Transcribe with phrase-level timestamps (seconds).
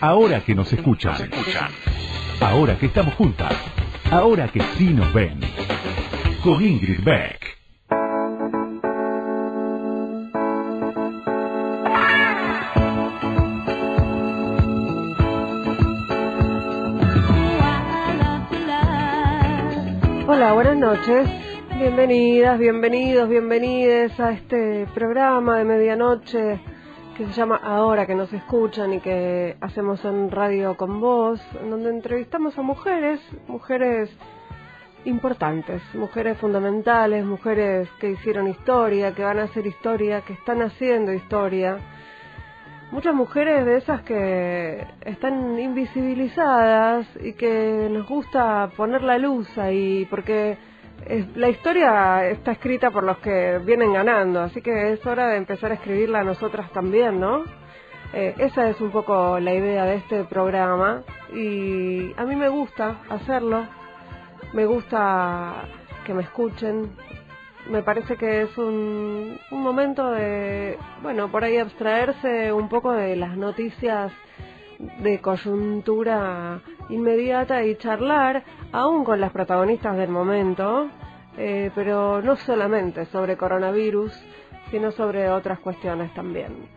[0.00, 1.30] Ahora que nos escuchan.
[2.40, 3.54] Ahora que estamos juntas.
[4.10, 5.38] Ahora que sí nos ven.
[6.42, 7.58] Con Ingrid Beck.
[20.26, 21.28] Hola, buenas noches.
[21.78, 26.60] Bienvenidas, bienvenidos, bienvenides a este programa de medianoche
[27.16, 31.70] que se llama Ahora que nos escuchan y que hacemos en Radio con Voz, en
[31.70, 34.10] donde entrevistamos a mujeres, mujeres
[35.04, 41.12] importantes, mujeres fundamentales, mujeres que hicieron historia, que van a hacer historia, que están haciendo
[41.12, 41.78] historia.
[42.92, 50.06] Muchas mujeres de esas que están invisibilizadas y que nos gusta poner la luz ahí,
[50.08, 50.56] porque
[51.34, 55.70] la historia está escrita por los que vienen ganando, así que es hora de empezar
[55.70, 57.44] a escribirla a nosotras también, ¿no?
[58.14, 61.02] Eh, esa es un poco la idea de este programa
[61.32, 63.66] y a mí me gusta hacerlo,
[64.52, 65.64] me gusta
[66.04, 66.94] que me escuchen,
[67.70, 73.16] me parece que es un, un momento de, bueno, por ahí abstraerse un poco de
[73.16, 74.12] las noticias
[74.98, 80.88] de coyuntura inmediata y charlar aún con las protagonistas del momento,
[81.36, 84.12] eh, pero no solamente sobre coronavirus,
[84.70, 86.68] sino sobre otras cuestiones también.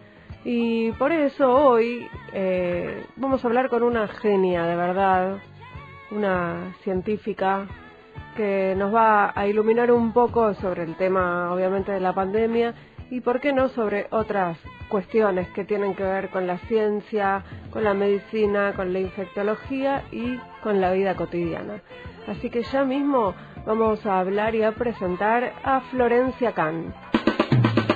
[0.43, 5.37] Y por eso hoy eh, vamos a hablar con una genia de verdad,
[6.11, 7.67] una científica
[8.37, 12.75] que nos va a iluminar un poco sobre el tema, obviamente, de la pandemia
[13.09, 14.57] y, por qué no, sobre otras
[14.89, 20.37] cuestiones que tienen que ver con la ciencia, con la medicina, con la infectología y
[20.63, 21.81] con la vida cotidiana.
[22.27, 26.93] Así que ya mismo vamos a hablar y a presentar a Florencia Can.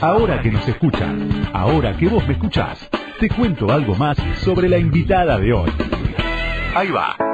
[0.02, 4.78] Ahora que nos escuchan, ahora que vos me escuchás, te cuento algo más sobre la
[4.78, 5.72] invitada de hoy.
[6.76, 7.29] Ahí va.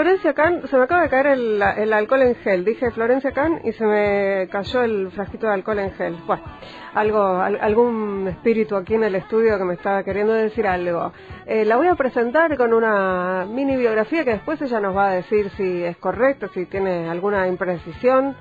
[0.00, 2.64] Florencia Can, se me acaba de caer el, alcohol en gel.
[2.64, 6.16] Dije Florencia Can y se me cayó el frasquito de alcohol en gel.
[6.26, 6.42] Bueno,
[6.94, 11.12] algo, algún espíritu aquí en el estudio que me estaba queriendo decir algo.
[11.44, 15.14] Eh, la voy a presentar con una mini biografía que después ella nos va a
[15.16, 18.34] decir si es correcto, si tiene alguna imprecisión.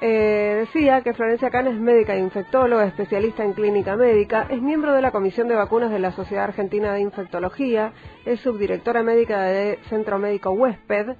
[0.00, 4.92] Eh, decía que Florencia Can es médica e infectóloga, especialista en clínica médica, es miembro
[4.92, 7.92] de la Comisión de Vacunas de la Sociedad Argentina de Infectología,
[8.24, 11.16] es subdirectora médica de Centro Médico Huésped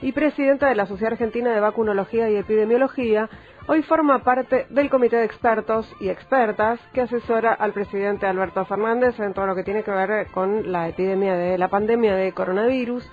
[0.00, 3.28] y presidenta de la Sociedad Argentina de Vacunología y Epidemiología.
[3.66, 9.18] Hoy forma parte del comité de expertos y expertas que asesora al presidente Alberto Fernández
[9.20, 13.04] en todo lo que tiene que ver con la epidemia de la pandemia de coronavirus.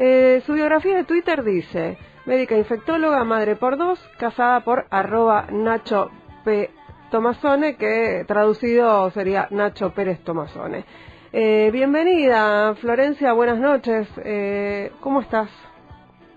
[0.00, 6.12] Eh, su biografía de Twitter dice médica infectóloga, madre por dos, casada por arroba Nacho
[6.44, 6.70] P.
[7.10, 10.84] Tomasone, que traducido sería Nacho Pérez Tomasone.
[11.32, 14.06] Eh, bienvenida, Florencia, buenas noches.
[14.24, 15.50] Eh, ¿Cómo estás?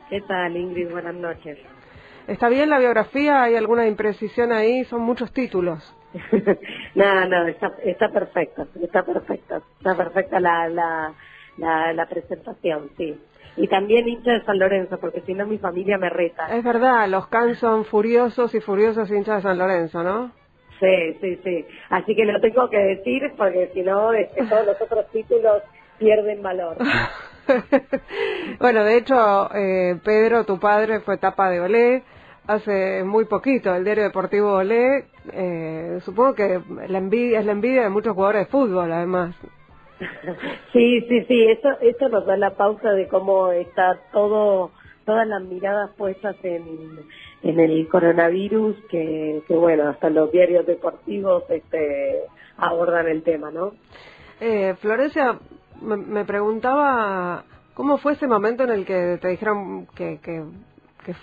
[0.10, 0.90] ¿Qué tal, Ingrid?
[0.90, 1.60] Buenas noches.
[2.28, 3.44] ¿Está bien la biografía?
[3.44, 4.86] ¿Hay alguna imprecisión ahí?
[4.86, 5.96] Son muchos títulos.
[6.96, 11.14] no, no, está, está perfecta, está perfecta, está perfecta la, la,
[11.58, 13.20] la, la presentación, sí
[13.58, 16.48] y también hincha de San Lorenzo, porque si no mi familia me reta.
[16.56, 20.32] Es verdad, los Can son furiosos y furiosos hinchas de San Lorenzo, ¿no?
[20.80, 21.66] Sí, sí, sí.
[21.90, 25.62] Así que lo tengo que decir porque si no, este, todos los otros títulos
[26.00, 26.78] pierden valor.
[28.60, 32.04] bueno, de hecho, eh, Pedro, tu padre, fue tapa de Olé
[32.48, 35.06] hace muy poquito, el diario deportivo Olé.
[35.32, 39.36] Eh, supongo que la envidia es la envidia de muchos jugadores de fútbol, además.
[40.74, 44.72] Sí, sí, sí, eso, eso nos da la pausa de cómo está todo,
[45.06, 47.00] todas las miradas puestas en,
[47.44, 52.22] en el coronavirus, que, que bueno, hasta los diarios deportivos este,
[52.58, 53.74] abordan el tema, ¿no?
[54.40, 55.38] Eh, Florencia,
[55.82, 60.44] me, preguntaba cómo fue ese momento en el que te dijeron que, que,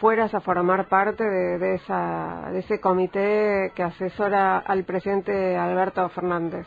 [0.00, 6.66] fueras a formar parte de, esa, de ese comité que asesora al presidente Alberto Fernández.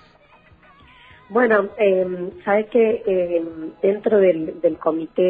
[1.32, 3.42] Bueno, eh, sabes que eh,
[3.82, 5.22] dentro del, comité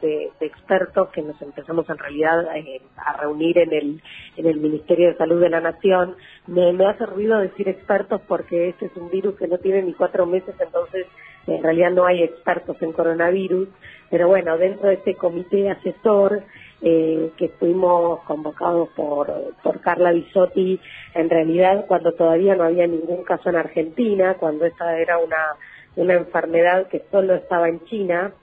[0.00, 4.02] de, expertos que nos empezamos en realidad eh, a reunir en el,
[4.36, 6.14] en el Ministerio de Salud de la Nación,
[6.46, 9.92] me, me hace ruido decir expertos porque este es un virus que no tiene ni
[9.94, 11.08] cuatro meses, entonces
[11.48, 13.68] en realidad no hay expertos en coronavirus,
[14.10, 16.44] pero bueno, dentro de este comité asesor
[16.86, 19.32] eh, que fuimos convocados por,
[19.62, 20.78] por Carla Bisotti,
[21.14, 25.56] en realidad cuando todavía no había ningún caso en Argentina, cuando esta era una,
[25.96, 28.34] una enfermedad que solo estaba en China,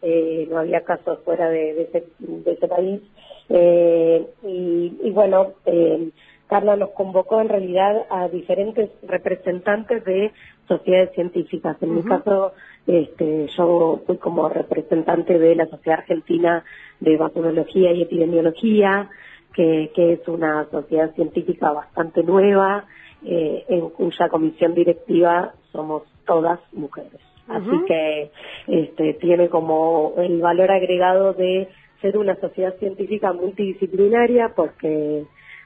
[0.00, 3.02] eh, no había casos fuera de, ese, de ese, país.
[3.50, 6.08] Eh, y, bueno, eh,
[6.48, 10.32] Carla nos convocó en realidad a diferentes representantes de
[10.66, 11.76] sociedades científicas.
[11.82, 12.54] En mi caso,
[12.90, 16.64] este, yo fui como representante de la Sociedad Argentina
[16.98, 19.08] de Vacunología y Epidemiología,
[19.54, 22.86] que, que es una sociedad científica bastante nueva,
[23.24, 27.20] eh, en cuya comisión directiva somos todas mujeres.
[27.48, 28.30] Así que
[28.66, 31.68] este, tiene como el valor agregado de
[32.00, 35.24] ser una sociedad científica multidisciplinaria porque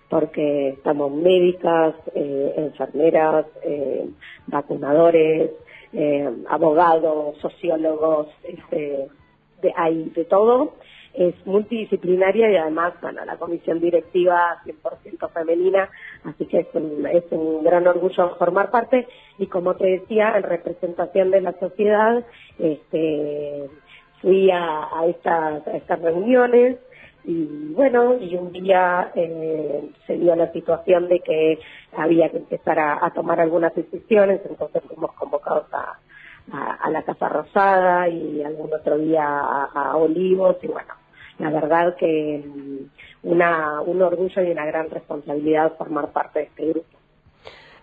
[0.09, 4.07] porque estamos médicas, eh, enfermeras, eh,
[4.47, 5.51] vacunadores,
[5.95, 9.09] eh, abogados, sociólogos, este,
[9.63, 10.75] de, hay de todo.
[11.15, 15.89] Es multidisciplinaria y además, bueno, la comisión directiva 100% femenina,
[16.25, 19.07] así que es un, es un gran orgullo formar parte.
[19.39, 22.25] Y como te decía, en representación de la sociedad,
[22.59, 23.71] este,
[24.21, 26.79] fui a, a, estas, a estas reuniones,
[27.25, 31.59] y bueno, y un día eh, se dio la situación de que
[31.97, 35.99] había que empezar a, tomar algunas decisiones, entonces fuimos convocados a,
[36.53, 40.93] a, la Casa Rosada y algún otro día a, Olivos y bueno,
[41.39, 46.67] la verdad que mm, una, un orgullo y una gran responsabilidad formar parte de este
[46.69, 46.99] grupo.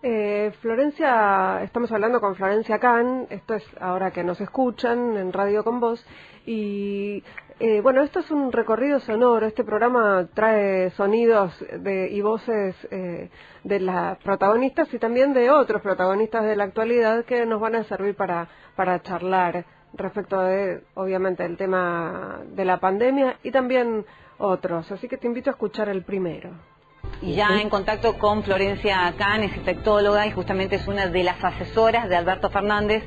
[0.03, 5.63] Eh, Florencia, estamos hablando con Florencia Can, esto es ahora que nos escuchan en Radio
[5.63, 6.03] con Voz,
[6.45, 7.23] y
[7.63, 13.29] eh, bueno, esto es un recorrido sonoro, este programa trae sonidos de, y voces eh,
[13.63, 17.83] de las protagonistas y también de otros protagonistas de la actualidad que nos van a
[17.83, 19.63] servir para, para charlar
[19.93, 24.07] respecto de, obviamente, el tema de la pandemia y también
[24.39, 26.70] otros, así que te invito a escuchar el primero
[27.21, 31.43] y ya en contacto con Florencia Can, es infectóloga y justamente es una de las
[31.43, 33.03] asesoras de Alberto Fernández.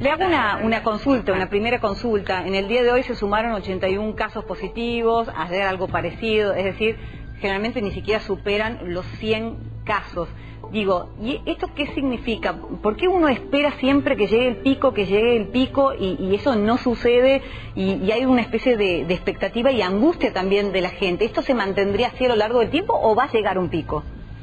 [0.00, 2.44] Le hago una, una consulta, una primera consulta.
[2.44, 6.98] En el día de hoy se sumaron 81 casos positivos, ayer algo parecido, es decir,
[7.40, 10.28] generalmente ni siquiera superan los 100 casos.
[10.72, 12.54] Digo, ¿y esto qué significa?
[12.54, 16.56] ¿Por qué uno espera siempre que llegue el pico, que llegue el pico y, eso
[16.56, 17.42] no sucede
[17.74, 21.26] y, hay una especie de, expectativa y angustia también de la gente?
[21.26, 24.02] ¿Esto se mantendría así a lo largo del tiempo o va a llegar un pico?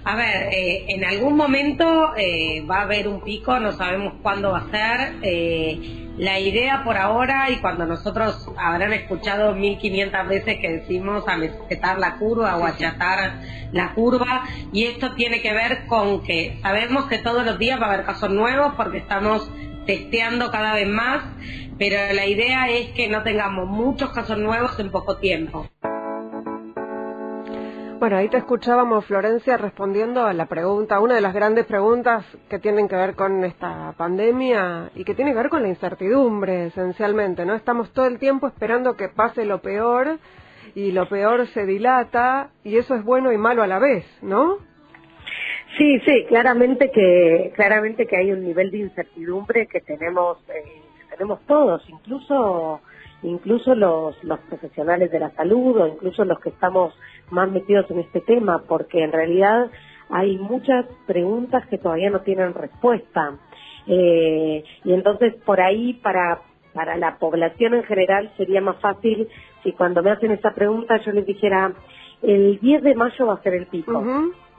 [0.10, 4.50] A ver, eh, en algún momento eh, va a haber un pico, no sabemos cuándo
[4.50, 5.18] va a ser.
[5.22, 11.38] Eh, la idea por ahora, y cuando nosotros habrán escuchado 1500 veces que decimos a
[11.38, 13.34] mesetar la curva o achatar
[13.72, 17.86] la curva, y esto tiene que ver con que sabemos que todos los días va
[17.86, 19.48] a haber casos nuevos porque estamos
[19.86, 21.22] testeando cada vez más,
[21.78, 25.70] pero la idea es que no tengamos muchos casos nuevos en poco tiempo.
[28.00, 32.58] Bueno, ahí te escuchábamos, Florencia, respondiendo a la pregunta, una de las grandes preguntas que
[32.58, 37.46] tienen que ver con esta pandemia y que tiene que ver con la incertidumbre, esencialmente,
[37.46, 37.56] ¿no?
[37.56, 40.18] Estamos todo el tiempo esperando que pase lo peor
[40.76, 44.60] y lo peor se dilata y eso es bueno y malo a la vez, ¿no?
[45.78, 51.18] Sí, sí, claramente que claramente que hay un nivel de incertidumbre que tenemos eh, que
[51.18, 52.80] tenemos todos, incluso
[53.24, 56.94] incluso los, los profesionales de la salud o incluso los que estamos
[57.30, 59.70] más metidos en este tema, porque en realidad
[60.10, 63.38] hay muchas preguntas que todavía no tienen respuesta.
[63.88, 66.42] Eh, y entonces por ahí para,
[66.74, 69.28] para la población en general sería más fácil
[69.64, 71.74] si cuando me hacen esta pregunta yo les dijera,
[72.22, 74.04] el 10 de mayo va a ser el pico.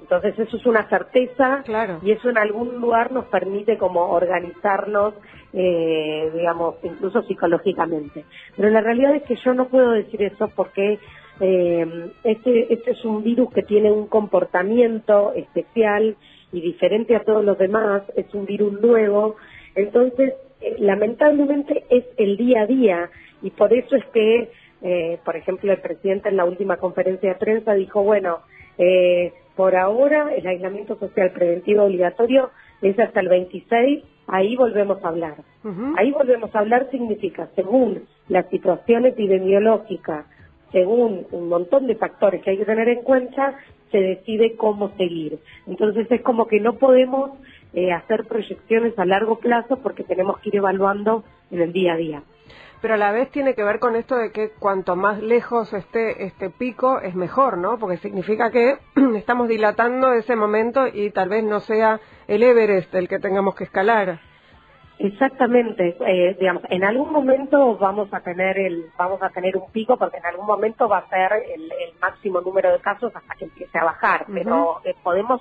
[0.00, 2.00] Entonces eso es una certeza claro.
[2.02, 5.14] y eso en algún lugar nos permite como organizarnos,
[5.52, 8.24] eh, digamos, incluso psicológicamente.
[8.56, 10.98] Pero la realidad es que yo no puedo decir eso porque
[11.40, 16.16] eh, este, este es un virus que tiene un comportamiento especial
[16.52, 19.36] y diferente a todos los demás, es un virus nuevo,
[19.74, 23.10] entonces eh, lamentablemente es el día a día
[23.42, 24.50] y por eso es que,
[24.82, 28.40] eh, por ejemplo, el presidente en la última conferencia de prensa dijo, bueno,
[28.76, 32.50] eh, por ahora, el aislamiento social preventivo obligatorio
[32.82, 35.36] es hasta el 26, ahí volvemos a hablar.
[35.96, 40.26] Ahí volvemos a hablar significa, según la situación epidemiológica,
[40.72, 43.58] según un montón de factores que hay que tener en cuenta,
[43.90, 45.38] se decide cómo seguir.
[45.66, 47.32] Entonces es como que no podemos
[47.72, 51.96] eh, hacer proyecciones a largo plazo porque tenemos que ir evaluando en el día a
[51.96, 52.22] día
[52.80, 56.24] pero a la vez tiene que ver con esto de que cuanto más lejos esté
[56.24, 57.78] este pico es mejor, ¿no?
[57.78, 58.78] Porque significa que
[59.16, 63.64] estamos dilatando ese momento y tal vez no sea el Everest el que tengamos que
[63.64, 64.20] escalar.
[65.02, 69.96] Exactamente, eh, digamos, en algún momento vamos a tener el, vamos a tener un pico
[69.96, 71.72] porque en algún momento va a ser el,
[72.02, 75.40] máximo número de casos hasta que empiece a bajar, pero eh, podemos,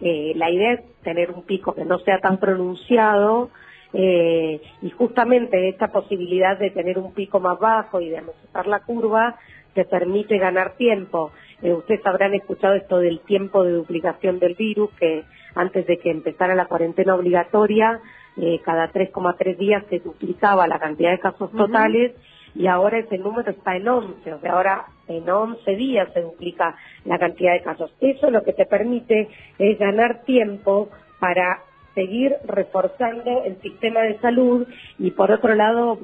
[0.00, 3.50] eh, la idea es tener un pico que no sea tan pronunciado
[3.92, 8.80] eh, y justamente esta posibilidad de tener un pico más bajo y de amortizar la
[8.80, 9.36] curva
[9.74, 11.32] te permite ganar tiempo.
[11.62, 16.10] Eh, ustedes habrán escuchado esto del tiempo de duplicación del virus, que antes de que
[16.10, 18.00] empezara la cuarentena obligatoria,
[18.36, 22.12] eh, cada 3,3 días se duplicaba la cantidad de casos totales
[22.54, 26.76] y ahora ese número está en 11, o sea, ahora en 11 días se duplica
[27.04, 27.92] la cantidad de casos.
[28.00, 29.28] Eso lo que te permite
[29.58, 30.88] es ganar tiempo
[31.20, 31.60] para
[31.94, 34.66] seguir reforzando el sistema de salud
[34.98, 35.98] y por otro lado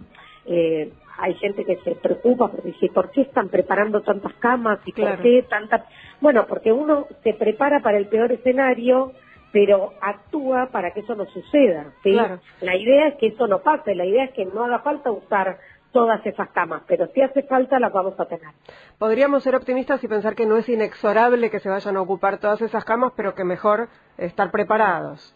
[0.46, 4.92] eh, hay gente que se preocupa porque dice ¿por qué están preparando tantas camas y
[4.92, 5.82] por qué tantas
[6.20, 9.12] bueno porque uno se prepara para el peor escenario
[9.52, 12.16] pero actúa para que eso no suceda ¿sí?
[12.60, 15.58] la idea es que eso no pase la idea es que no haga falta usar
[15.96, 18.50] todas esas camas, pero si hace falta las vamos a tener.
[18.98, 22.60] Podríamos ser optimistas y pensar que no es inexorable que se vayan a ocupar todas
[22.60, 23.88] esas camas, pero que mejor
[24.18, 25.34] estar preparados.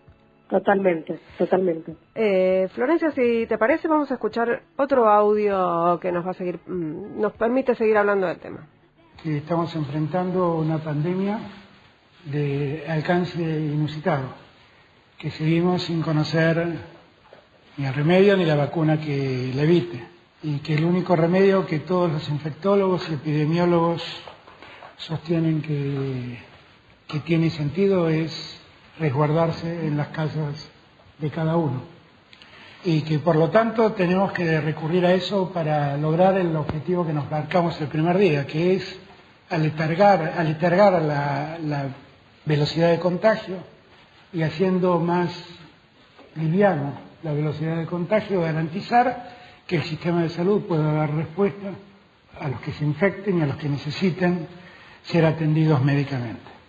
[0.50, 1.95] Totalmente, totalmente.
[2.12, 6.59] Eh, Florencia, si te parece, vamos a escuchar otro audio que nos va a seguir,
[6.66, 8.66] mm, nos permite seguir hablando del tema.
[9.25, 11.38] estamos enfrentando una pandemia
[12.25, 14.25] de alcance inusitado,
[15.19, 16.78] que seguimos sin conocer
[17.76, 20.02] ni el remedio ni la vacuna que la evite,
[20.42, 24.02] y que el único remedio que todos los infectólogos y epidemiólogos
[24.97, 26.38] sostienen que,
[27.07, 28.60] que tiene sentido es
[29.00, 30.69] resguardarse en las casas
[31.19, 31.83] de cada uno.
[32.85, 37.12] Y que por lo tanto tenemos que recurrir a eso para lograr el objetivo que
[37.12, 38.99] nos marcamos el primer día, que es
[39.49, 41.87] aletargar, aletargar la, la
[42.45, 43.57] velocidad de contagio
[44.33, 45.30] y haciendo más
[46.37, 46.92] liviano
[47.23, 49.30] la velocidad de contagio, garantizar
[49.66, 51.71] que el sistema de salud pueda dar respuesta
[52.40, 54.47] a los que se infecten y a los que necesiten
[55.04, 56.60] ser atendidos médicamente.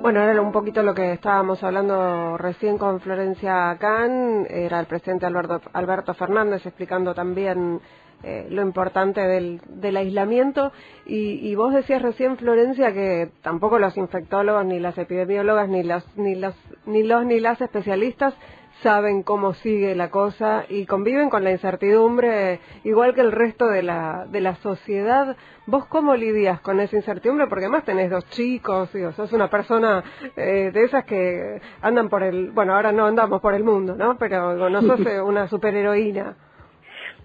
[0.00, 5.26] Bueno, era un poquito lo que estábamos hablando recién con Florencia Can, era el presidente
[5.26, 7.80] Alberto, Alberto Fernández explicando también
[8.22, 10.72] eh, lo importante del, aislamiento.
[11.04, 16.04] Y, y, vos decías recién Florencia que tampoco los infectólogos ni las epidemiólogas ni los
[16.16, 16.54] ni los
[16.86, 18.34] ni los ni las especialistas
[18.82, 23.82] saben cómo sigue la cosa y conviven con la incertidumbre igual que el resto de
[23.82, 25.36] la, de la sociedad.
[25.66, 27.46] ¿Vos cómo lidias con esa incertidumbre?
[27.46, 30.02] Porque además tenés dos chicos, y sos una persona
[30.36, 34.16] eh, de esas que andan por el, bueno, ahora no andamos por el mundo, ¿no?
[34.16, 36.36] Pero no sos eh, una superheroína.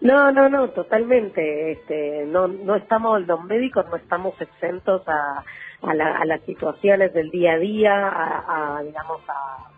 [0.01, 1.71] No, no, no, totalmente.
[1.71, 5.43] Este, no, no estamos, los médicos no estamos exentos a,
[5.81, 9.72] a, la, a las situaciones del día a día, a, a digamos, a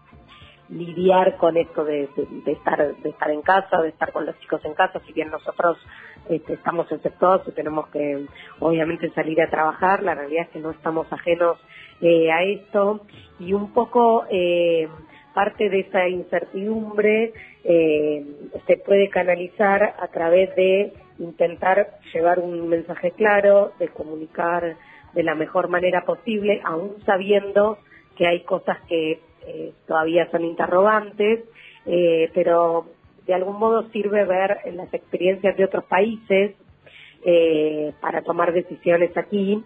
[0.69, 2.09] lidiar con esto de,
[2.45, 5.77] estar de estar en casa, de estar con los chicos en casa, si bien nosotros
[6.29, 8.25] este, estamos sector y tenemos que
[8.59, 11.57] obviamente salir a trabajar, la realidad es que no estamos ajenos
[12.01, 13.01] eh, a esto.
[13.39, 14.87] Y un poco eh,
[15.33, 18.25] parte de esa incertidumbre eh,
[18.65, 24.75] se puede canalizar a través de intentar llevar un mensaje claro, de comunicar
[25.13, 27.77] de la mejor manera posible, aún sabiendo
[28.17, 31.45] que hay cosas que eh, todavía son interrogantes,
[31.85, 32.87] eh, pero
[33.25, 36.55] de algún modo sirve ver las experiencias de otros países
[37.25, 39.63] eh, para tomar decisiones aquí.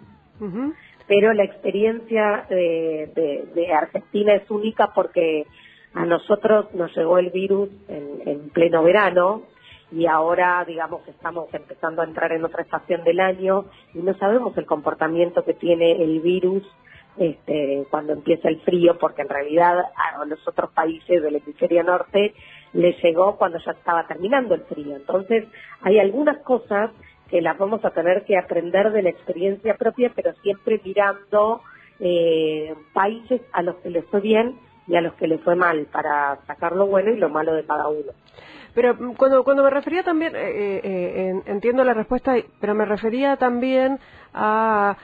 [1.08, 5.46] Pero la experiencia de, Argentina es única porque
[5.94, 9.44] a nosotros nos llegó el virus en, en pleno verano
[9.92, 14.56] y ahora, digamos, estamos empezando a entrar en otra estación del año y no sabemos
[14.58, 16.64] el comportamiento que tiene el virus
[17.18, 22.34] este, cuando empieza el frío, porque en realidad a los otros países del hemisferio norte
[22.74, 24.96] les llegó cuando ya estaba terminando el frío.
[24.96, 25.46] Entonces,
[25.82, 26.92] hay algunas cosas
[27.30, 31.62] que las vamos a tener que aprender de la experiencia propia, pero siempre mirando
[32.00, 35.86] eh, países a los que les fue bien y a los que les fue mal,
[35.92, 38.12] para sacar lo bueno y lo malo de cada uno.
[38.74, 42.86] Pero mm, cuando, cuando me refería también, eh, eh, eh entiendo la respuesta, pero me
[42.86, 44.00] refería también
[44.34, 44.98] a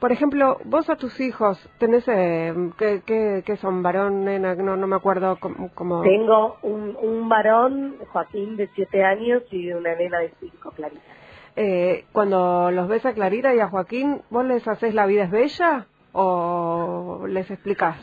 [0.00, 3.82] por ejemplo, vos a tus hijos tenés, eh, ¿qué, son?
[3.82, 4.54] ¿Varón, nena?
[4.54, 5.38] No, no me acuerdo
[5.74, 6.02] cómo...
[6.02, 11.02] Tengo un, un varón, Joaquín, de siete años y una nena de cinco, Clarita.
[11.56, 15.30] Eh, cuando los ves a Clarita y a Joaquín, ¿vos les haces la vida es
[15.30, 17.98] bella o les explicás?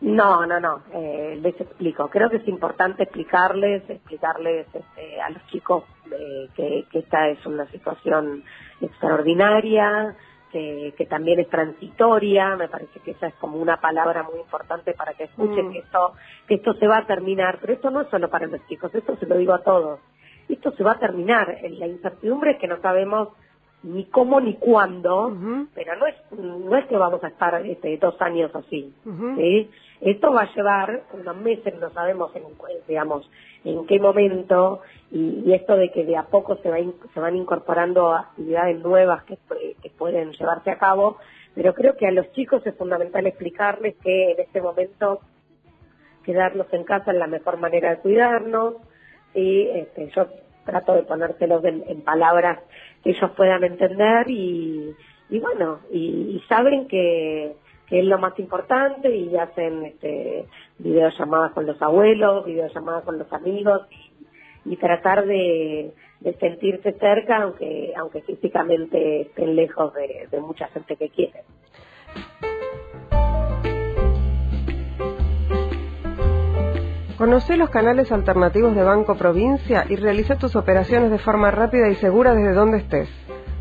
[0.00, 2.08] No, no, no, eh, les explico.
[2.08, 7.44] Creo que es importante explicarles, explicarles este, a los chicos eh, que, que esta es
[7.44, 8.44] una situación
[8.80, 10.16] extraordinaria,
[10.48, 15.14] que, también es transitoria, me parece que esa es como una palabra muy importante para
[15.14, 15.72] que escuchen mm.
[15.72, 16.12] que esto,
[16.46, 19.16] que esto se va a terminar, pero esto no es solo para los chicos, esto
[19.16, 20.00] se lo digo a todos,
[20.48, 23.28] esto se va a terminar, la incertidumbre es que no sabemos
[23.82, 25.32] ni cómo ni cuándo,
[25.74, 28.92] pero no es, no es que vamos a estar este, dos años así.
[30.00, 32.44] Esto va a llevar unos meses, no sabemos en,
[32.86, 33.28] digamos,
[33.64, 36.78] en qué momento, y, esto de que de a poco se, va
[37.12, 39.38] se van incorporando actividades nuevas que,
[39.96, 41.18] pueden llevarse a cabo,
[41.54, 45.20] pero creo que a los chicos es fundamental explicarles que en este momento
[46.22, 48.74] quedarnos en casa es la mejor manera de cuidarnos,
[49.34, 50.26] y este, yo
[50.64, 52.60] trato de ponérselos en, palabras
[53.02, 54.94] que ellos puedan entender y,
[55.30, 57.56] bueno, y, saben que,
[57.90, 60.46] es lo más importante y hacen este,
[60.78, 63.82] videollamadas con los abuelos, videollamadas con los amigos
[64.64, 65.92] y, tratar de,
[66.38, 71.42] sentirse cerca aunque aunque físicamente estén lejos de, de mucha gente que quieren.
[77.16, 81.96] Conoce los canales alternativos de Banco Provincia y realiza tus operaciones de forma rápida y
[81.96, 83.08] segura desde donde estés.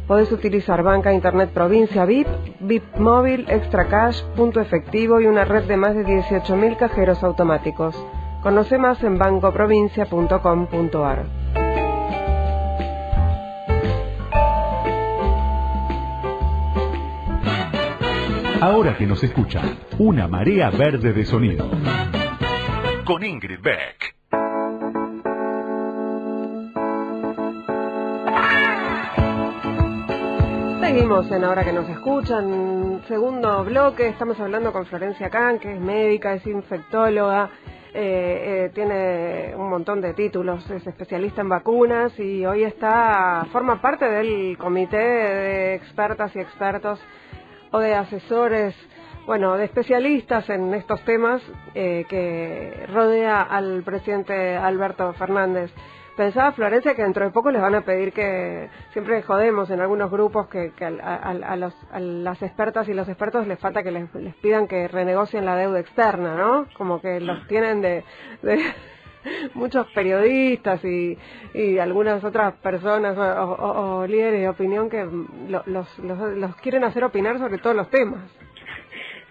[0.07, 2.27] Puedes utilizar Banca Internet Provincia VIP,
[2.61, 7.93] VIP Móvil, Extra Cash, Punto Efectivo y una red de más de 18.000 cajeros automáticos.
[8.41, 11.25] Conoce más en bancoprovincia.com.ar.
[18.61, 19.61] Ahora que nos escucha,
[19.99, 21.69] una marea verde de sonido
[23.05, 24.16] con Ingrid Beck.
[30.87, 35.81] Seguimos en Ahora que nos escuchan, segundo bloque, estamos hablando con Florencia Kahn, que es
[35.81, 37.49] médica, es infectóloga,
[37.93, 43.81] eh, eh, tiene un montón de títulos, es especialista en vacunas y hoy está, forma
[43.81, 47.01] parte del comité de expertas y expertos
[47.71, 48.73] o de asesores
[49.25, 51.41] bueno, de especialistas en estos temas
[51.75, 55.69] eh, que rodea al presidente Alberto Fernández.
[56.17, 60.09] Pensaba Florencia que dentro de poco les van a pedir que siempre jodemos en algunos
[60.09, 64.09] grupos que, a, las expertas y los expertos les falta que les,
[64.41, 66.65] pidan que renegocien la deuda externa, ¿no?
[66.75, 68.03] Como que los tienen de,
[69.53, 71.19] muchos periodistas y,
[71.53, 75.07] y, algunas otras personas o, líderes de opinión que
[75.47, 78.23] los, los quieren hacer opinar sobre todos los temas.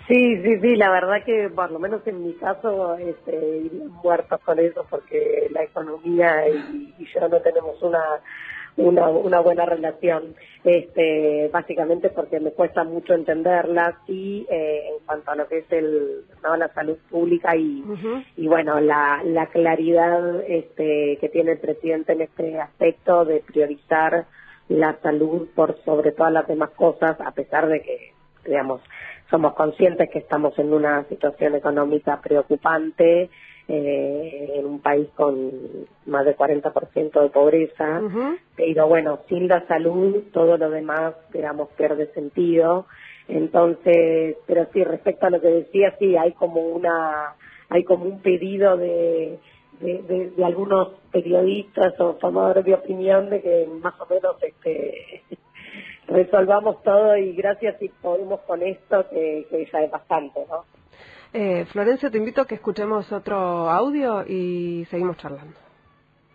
[0.09, 4.41] Sí, sí, sí, la verdad que por lo menos en mi caso este, irían muertos
[4.45, 8.05] con eso porque la economía y, yo no tenemos una,
[8.77, 15.33] una, una buena relación, este, básicamente porque me cuesta mucho entenderla y eh, en cuanto
[15.33, 16.57] a lo que es el, ¿no?
[16.57, 17.85] la salud pública y,
[18.37, 24.27] y bueno, la, la claridad este, que tiene el presidente en este aspecto de priorizar
[24.69, 28.13] la salud por sobre todas las demás cosas, a pesar de que,
[28.45, 28.81] digamos,
[29.31, 33.31] somos conscientes que estamos en una situación económica preocupante,
[33.69, 35.51] eh, en un país con
[36.07, 38.01] más de 40% de pobreza,
[38.55, 42.87] pero bueno, sin la salud todo lo demás, digamos, pierde sentido.
[43.27, 47.35] Entonces, pero sí, respecto a lo que decía, sí, hay como una,
[47.69, 49.41] hay como un pedido de,
[49.81, 55.23] de, de algunos periodistas o formadores de opinión de que más o menos este
[56.07, 60.65] resolvamos todo y gracias y podemos con esto que, ya es bastante, ¿no?
[61.33, 63.37] Eh, Florencia, te invito a que escuchemos otro
[63.69, 65.67] audio y seguimos charlando.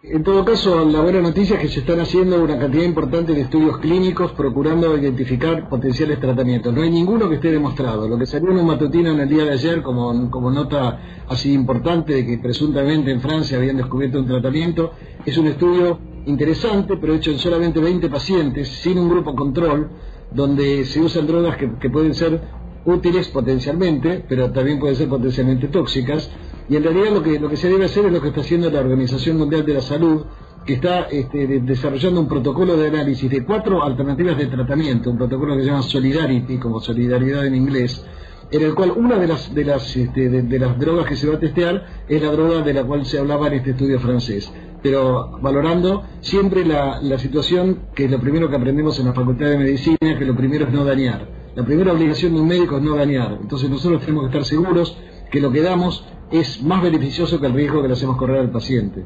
[0.04, 3.42] En todo caso, la buena noticia es que se están haciendo una cantidad importante de
[3.42, 6.74] estudios clínicos procurando identificar potenciales tratamientos.
[6.74, 8.08] No hay ninguno que esté demostrado.
[8.08, 11.54] Lo que salió en un matutino en el día de ayer como, como nota así
[11.54, 14.92] importante de que presuntamente en Francia habían descubierto un tratamiento
[15.24, 19.90] es un estudio interesante, pero hecho en solamente 20 pacientes, sin un grupo control,
[20.32, 22.42] donde se usan drogas que, pueden ser
[22.86, 26.32] útiles potencialmente, pero también pueden ser potencialmente tóxicas.
[26.70, 28.70] Y en realidad lo que, lo que se debe hacer es lo que está haciendo
[28.70, 30.26] la Organización Mundial de la Salud,
[30.66, 35.56] que está este, desarrollando un protocolo de análisis de cuatro alternativas de tratamiento, un protocolo
[35.56, 38.06] que se llama Solidarity, como solidaridad en inglés,
[38.52, 41.36] en el cual una de las, de las, este, de las drogas que se va
[41.36, 45.38] a testear es la droga de la cual se hablaba en este estudio francés pero
[45.40, 49.98] valorando siempre la, situación que es lo primero que aprendemos en la Facultad de Medicina,
[50.02, 51.28] que lo primero es no dañar.
[51.56, 53.38] La primera obligación de un médico es no dañar.
[53.42, 54.98] Entonces nosotros tenemos que estar seguros
[55.30, 58.52] que lo que damos es más beneficioso que el riesgo que le hacemos correr al
[58.52, 59.06] paciente.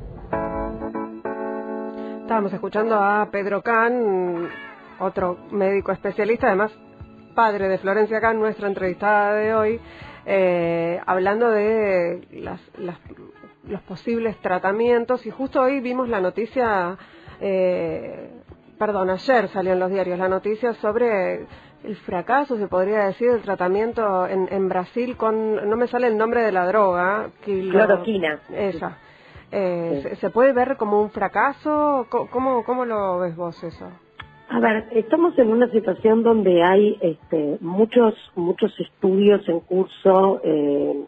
[2.21, 4.49] Estábamos escuchando a Pedro Can,
[4.99, 6.71] otro médico especialista, además
[7.35, 9.79] padre de Florencia Can, nuestra entrevistada de hoy,
[10.25, 12.97] eh, hablando de las, las
[13.67, 16.97] los posibles tratamientos y justo hoy vimos la noticia,
[17.41, 18.29] eh,
[18.77, 21.45] perdón, ayer salió en los diarios la noticia sobre
[21.83, 26.17] el fracaso, se podría decir, del tratamiento en, en Brasil con, no me sale el
[26.17, 27.29] nombre de la droga.
[27.43, 28.39] Cloroquina.
[28.53, 28.97] Esa.
[29.51, 32.07] Eh, ¿se, puede ver como un fracaso?
[32.09, 33.89] ¿Cómo, ¿Cómo lo ves vos eso?
[34.49, 41.05] A ver, estamos en una situación donde hay este, muchos muchos estudios en curso eh,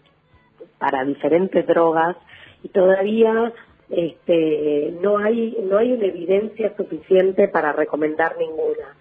[0.80, 2.16] para diferentes drogas
[2.64, 3.54] y todavía
[3.90, 8.96] este, no hay no hay una evidencia suficiente para recomendar ninguna.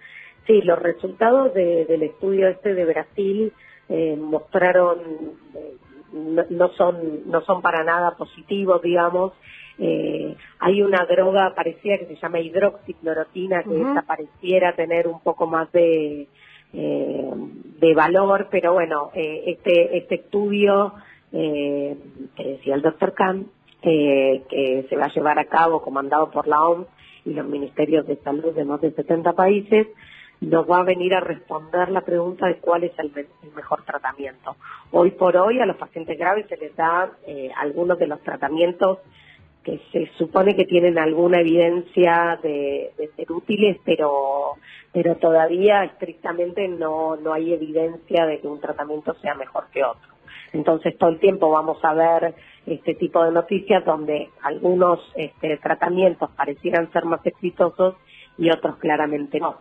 [0.45, 3.51] Sí, los resultados del estudio este de Brasil
[3.89, 4.99] eh, mostraron
[5.55, 5.75] eh,
[6.49, 9.33] no, son no son para nada positivos, digamos.
[9.77, 15.71] Eh, hay una droga parecida que se llama hidroxiclorotina que pareciera tener un poco más
[15.73, 16.27] de
[16.73, 20.93] de valor, pero bueno, este este estudio
[21.31, 21.97] que
[22.37, 23.47] decía el doctor Kahn
[23.81, 26.87] que se va a llevar a cabo comandado por la OMS
[27.25, 29.87] y los ministerios de salud de más de 70 países
[30.39, 33.11] nos va a venir a responder la pregunta de cuál es el,
[33.55, 34.55] mejor tratamiento.
[34.91, 38.99] Hoy por hoy a los pacientes graves se les da eh, algunos de los tratamientos
[39.63, 44.53] que se supone que tienen alguna evidencia de, ser útiles, pero
[44.93, 50.16] pero todavía estrictamente no, no hay evidencia de que un tratamiento sea mejor que otro.
[50.53, 56.29] Entonces todo el tiempo vamos a ver este tipo de noticias donde algunos este, tratamientos
[56.31, 57.95] parecieran ser más exitosos
[58.37, 59.57] y otros claramente no.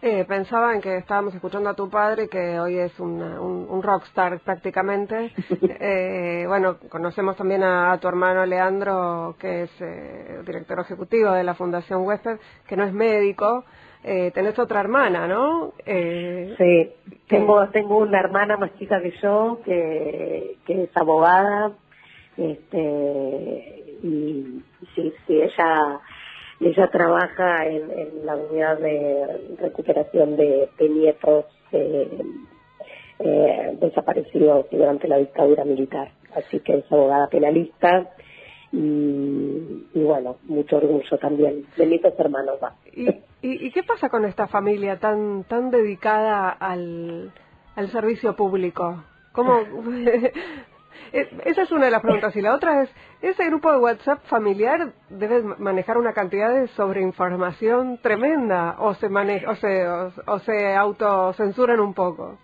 [0.00, 4.38] Eh, pensaba en que estábamos escuchando a tu padre, que hoy es un, un, rockstar
[4.40, 5.32] prácticamente.
[5.80, 11.54] eh, bueno, conocemos también a, tu hermano Leandro, que es eh, director ejecutivo de la
[11.54, 13.64] Fundación Western, que no es médico.
[14.04, 15.72] Eh, tenés otra hermana, ¿no?
[15.84, 21.72] Eh, sí, tengo, tengo una hermana más chica que yo, que, que es abogada,
[22.36, 24.62] este, y
[24.94, 26.00] sí, sí, ella
[26.60, 32.18] ella trabaja en, la unidad de recuperación de, nietos eh,
[33.80, 36.10] desaparecidos durante la dictadura militar.
[36.34, 38.10] Así que es abogada penalista
[38.72, 42.58] y, bueno, mucho orgullo también de mis hermanos.
[42.92, 43.08] ¿Y,
[43.42, 47.32] y, qué pasa con esta familia tan tan dedicada al,
[47.76, 49.04] al servicio público?
[49.32, 49.60] ¿Cómo,
[51.12, 52.34] Eh, esa es una de las preguntas.
[52.36, 52.90] Y la otra es,
[53.22, 59.50] ¿ese grupo de WhatsApp familiar debe manejar una cantidad de sobreinformación tremenda o se, maneja,
[59.50, 62.38] o se, o, se autocensuran un poco?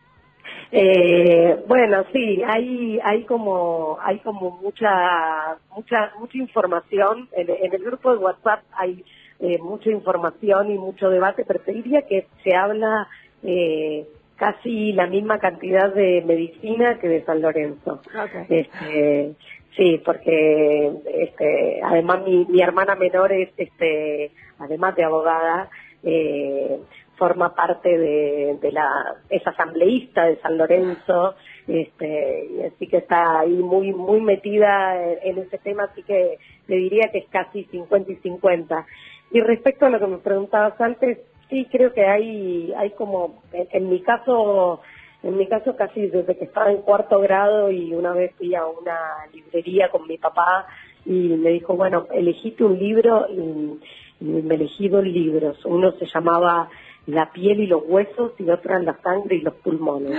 [0.70, 8.12] Eh, bueno, sí, hay hay como hay como mucha mucha mucha información en, el grupo
[8.12, 9.04] de WhatsApp hay
[9.40, 13.08] eh, mucha información y mucho debate, pero te diría que se habla
[13.42, 18.00] eh, casi la misma cantidad de medicina que de San Lorenzo.
[18.48, 19.34] Este,
[19.76, 25.68] sí, porque este, además mi, mi hermana menor es, este, además de abogada,
[26.02, 26.78] eh,
[27.16, 31.34] forma parte de, de la es asambleísta de San Lorenzo
[31.66, 36.76] este y así que está ahí muy muy metida en, ese tema así que le
[36.76, 38.86] diría que es casi 50 y 50
[39.34, 41.18] y respecto a lo que me preguntabas antes
[41.50, 44.80] sí creo que hay hay como en, mi caso
[45.24, 48.64] en mi caso casi desde que estaba en cuarto grado y una vez fui a
[48.64, 48.96] una
[49.32, 50.66] librería con mi papá
[51.04, 53.80] y me dijo bueno elegiste un libro y,
[54.20, 55.62] me elegí dos libros.
[55.66, 56.70] Uno se llamaba
[57.06, 60.16] la piel y los huesos y otro la sangre y los pulmones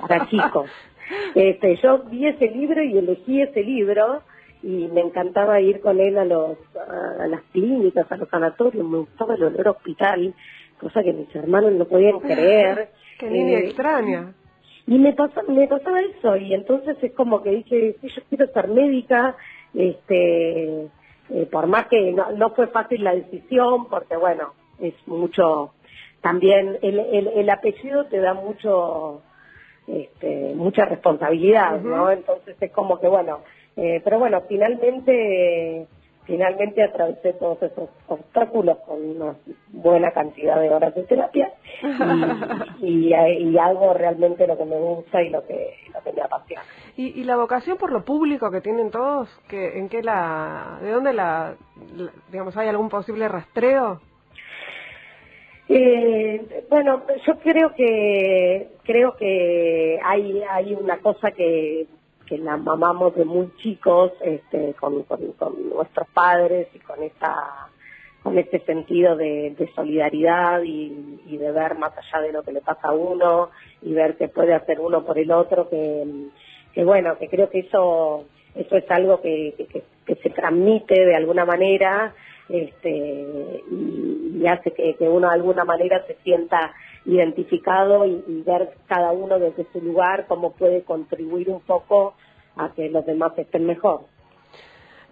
[0.00, 0.68] para chicos.
[1.34, 4.22] Este yo vi ese libro y elegí ese libro
[4.64, 8.98] y me encantaba ir con él a los a, las clínicas, a los sanatorios, me
[8.98, 10.34] gustaba el olor hospital
[10.84, 12.90] cosa que mis hermanos no podían creer.
[13.18, 14.34] Qué niña eh, extraña.
[14.86, 18.46] Y me, pasaba, me pasaba eso, y entonces es como que dije, si yo quiero
[18.48, 19.34] ser médica,
[19.72, 20.88] este,
[21.30, 25.72] eh, por más que no, fue fácil la decisión, porque bueno, es mucho,
[26.20, 29.22] también el, el, el apellido te da mucho,
[29.86, 32.10] este, mucha responsabilidad, ¿no?
[32.10, 33.40] Entonces es como que bueno,
[33.76, 35.86] eh, pero bueno, finalmente
[36.26, 39.34] finalmente atravesé todos esos obstáculos con una
[39.68, 41.52] buena cantidad de horas de terapia
[42.80, 46.62] y, y, hago realmente lo que me gusta y lo que, lo que me apasiona.
[46.96, 50.90] ¿Y, ¿Y, la vocación por lo público que tienen todos, que, en qué la, de
[50.90, 51.56] dónde la,
[52.30, 54.00] digamos, hay algún posible rastreo?
[55.68, 61.86] Eh, bueno, yo creo que creo que hay hay una cosa que
[62.26, 65.20] que la mamamos de muy chicos este, con, con,
[65.68, 67.68] nuestros padres y con esta
[68.22, 72.88] con este sentido de, solidaridad y, de ver más allá de lo que le pasa
[72.88, 73.50] a uno
[73.82, 76.04] y ver qué puede hacer uno por el otro que,
[76.72, 79.54] que bueno que creo que eso eso es algo que,
[80.06, 82.14] que, se transmite de alguna manera
[82.48, 86.72] este y, hace que, uno de alguna manera se sienta
[87.06, 92.14] identificado y, ver cada uno desde su lugar cómo puede contribuir un poco
[92.56, 94.02] a que los demás estén mejor.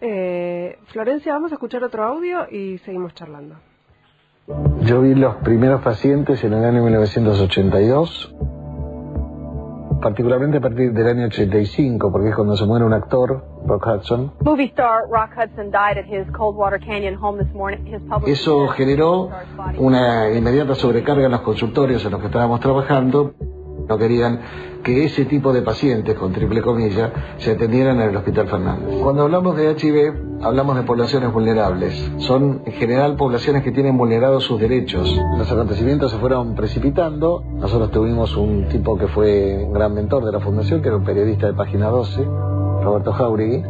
[0.00, 3.56] Eh, Florencia, vamos a escuchar otro audio y seguimos charlando.
[4.80, 8.34] Yo vi los primeros pacientes en el año 1982,
[10.02, 14.32] particularmente a partir del año 85, porque es cuando se muere un actor, Rock Hudson.
[14.40, 17.86] Movie star Rock Hudson died at his Coldwater Canyon home this morning.
[17.86, 19.30] His public Eso generó
[19.78, 23.32] una inmediata sobrecarga en los consultorios en los que estábamos trabajando.
[23.88, 24.40] No querían
[24.82, 29.00] que ese tipo de pacientes, con triple comilla, se atendieran en el Hospital Fernández.
[29.02, 32.12] Cuando hablamos de HIV, hablamos de poblaciones vulnerables.
[32.18, 35.14] Son en general poblaciones que tienen vulnerados sus derechos.
[35.38, 37.44] Los acontecimientos se fueron precipitando.
[37.54, 41.04] Nosotros tuvimos un tipo que fue un gran mentor de la fundación, que era un
[41.04, 42.24] periodista de Página 12,
[42.82, 43.62] Roberto Jauregui.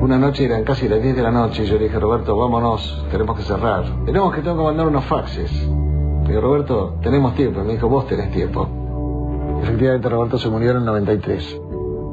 [0.00, 3.06] Una noche eran casi las 10 de la noche y yo le dije, Roberto, vámonos,
[3.10, 3.84] tenemos que cerrar.
[4.06, 5.50] Tenemos que tengo que mandar unos faxes.
[6.26, 7.62] Le Roberto, tenemos tiempo.
[7.64, 8.77] Me dijo, vos tenés tiempo.
[9.62, 11.60] Efectivamente, Roberto se murió en el 93,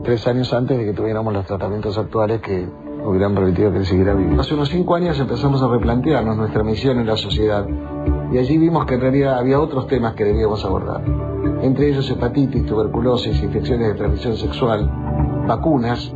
[0.03, 2.67] tres años antes de que tuviéramos los tratamientos actuales que
[3.05, 4.39] hubieran permitido que él siguiera vivo.
[4.39, 7.65] Hace unos cinco años empezamos a replantearnos nuestra misión en la sociedad
[8.31, 11.03] y allí vimos que en realidad había otros temas que debíamos abordar,
[11.61, 14.89] entre ellos hepatitis, tuberculosis, infecciones de transmisión sexual,
[15.47, 16.11] vacunas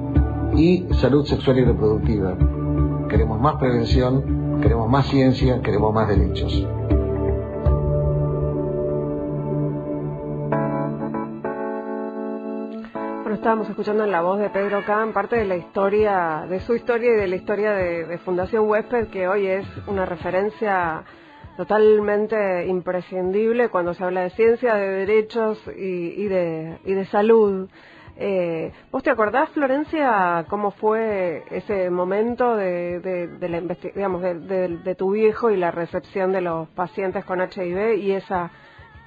[0.55, 2.35] y salud sexual y reproductiva.
[3.07, 6.65] Queremos más prevención, queremos más ciencia, queremos más derechos.
[13.39, 17.13] Estábamos escuchando en la voz de Pedro Kahn parte de la historia, de su historia
[17.13, 21.05] y de la historia de, Fundación Huésped, que hoy es una referencia
[21.55, 27.69] totalmente imprescindible cuando se habla de ciencia, de derechos y, de, y de salud.
[28.17, 33.61] Eh, ¿Vos te acordás, Florencia, cómo fue ese momento de, de, la
[33.95, 38.51] digamos, de, tu viejo y la recepción de los pacientes con HIV y esa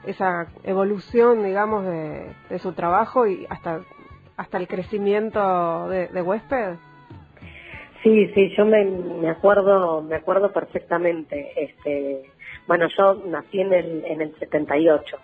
[0.05, 3.83] esa evolución, digamos, de su trabajo y hasta
[4.37, 6.77] hasta el crecimiento de, de huésped?
[8.03, 11.53] Sí, sí, yo me, me acuerdo, me acuerdo perfectamente.
[11.57, 12.23] Este,
[12.67, 15.19] bueno, yo nací en el en el 78.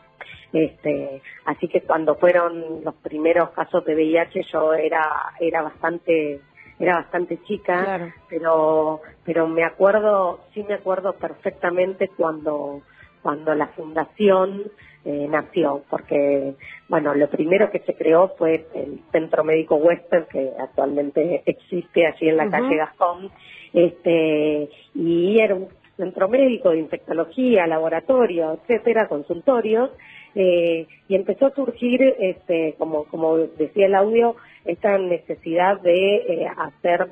[0.52, 6.40] Este, así que cuando fueron los primeros casos de VIH yo era era bastante
[6.78, 12.82] era bastante chica, pero pero me acuerdo, sí me acuerdo perfectamente cuando
[13.22, 14.70] cuando la fundación
[15.08, 16.52] eh, nació, porque,
[16.86, 22.28] bueno, lo primero que se creó fue el Centro Médico Western, que actualmente existe allí
[22.28, 23.30] en la calle Gascón,
[23.72, 29.90] este, y era un centro médico de infectología, laboratorio, etcétera, consultorios,
[30.34, 36.50] eh, y empezó a surgir, este, como, como decía el audio, esta necesidad de eh,
[36.54, 37.08] hacer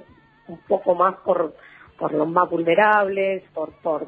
[0.48, 1.54] un poco más por,
[1.98, 4.06] por los más vulnerables, por, por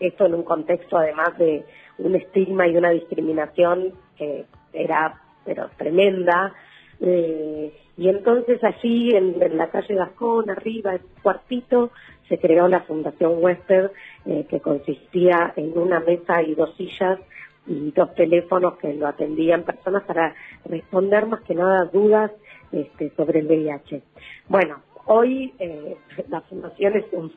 [0.00, 1.64] esto en un contexto además de
[1.98, 6.52] un estigma y una discriminación que era pero tremenda.
[7.00, 11.90] Eh, y entonces allí en, la calle Gascón, arriba, en un cuartito,
[12.28, 13.92] se creó la Fundación Wester,
[14.26, 17.18] eh, que consistía en una mesa y dos sillas
[17.66, 22.32] y dos teléfonos que lo atendían personas para responder más que nada dudas
[22.72, 24.02] este, sobre el VIH.
[24.48, 25.96] Bueno, Hoy eh,
[26.28, 27.32] la fundación es un,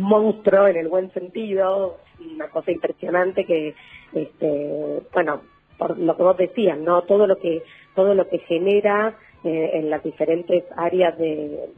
[0.00, 1.98] monstruo en el buen sentido,
[2.34, 3.74] una cosa impresionante que,
[4.12, 5.42] este, bueno,
[5.78, 7.62] por lo que vos decías, no todo lo que
[7.94, 11.70] todo lo que genera eh, en las diferentes áreas de,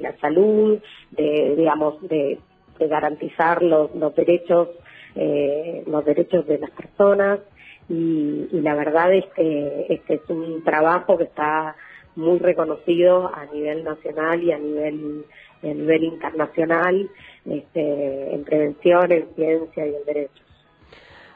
[0.00, 2.38] la salud, de digamos de,
[2.78, 4.68] garantizar los, derechos
[5.14, 7.40] eh, los derechos de las personas.
[7.88, 11.76] Y, la verdad es que este es un trabajo que está
[12.16, 15.24] muy reconocido a nivel nacional y a nivel,
[15.62, 17.08] a nivel internacional
[17.44, 20.46] este, en prevención, en ciencia y en derechos.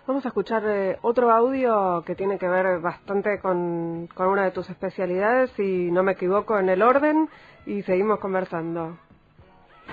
[0.07, 4.51] Vamos a escuchar eh, otro audio que tiene que ver bastante con, con una de
[4.51, 7.29] tus especialidades, si no me equivoco en el orden,
[7.67, 8.97] y seguimos conversando.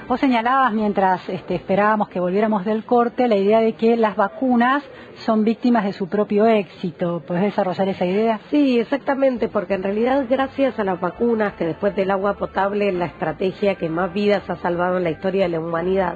[0.08, 4.84] Vos señalabas mientras este, esperábamos que volviéramos del corte la idea de que las vacunas
[5.26, 7.22] son víctimas de su propio éxito.
[7.28, 8.40] ¿Puedes desarrollar esa idea?
[8.50, 12.96] Sí, exactamente, porque en realidad gracias a las vacunas, que después del agua potable es
[12.96, 16.16] la estrategia que más vidas ha salvado en la historia de la humanidad,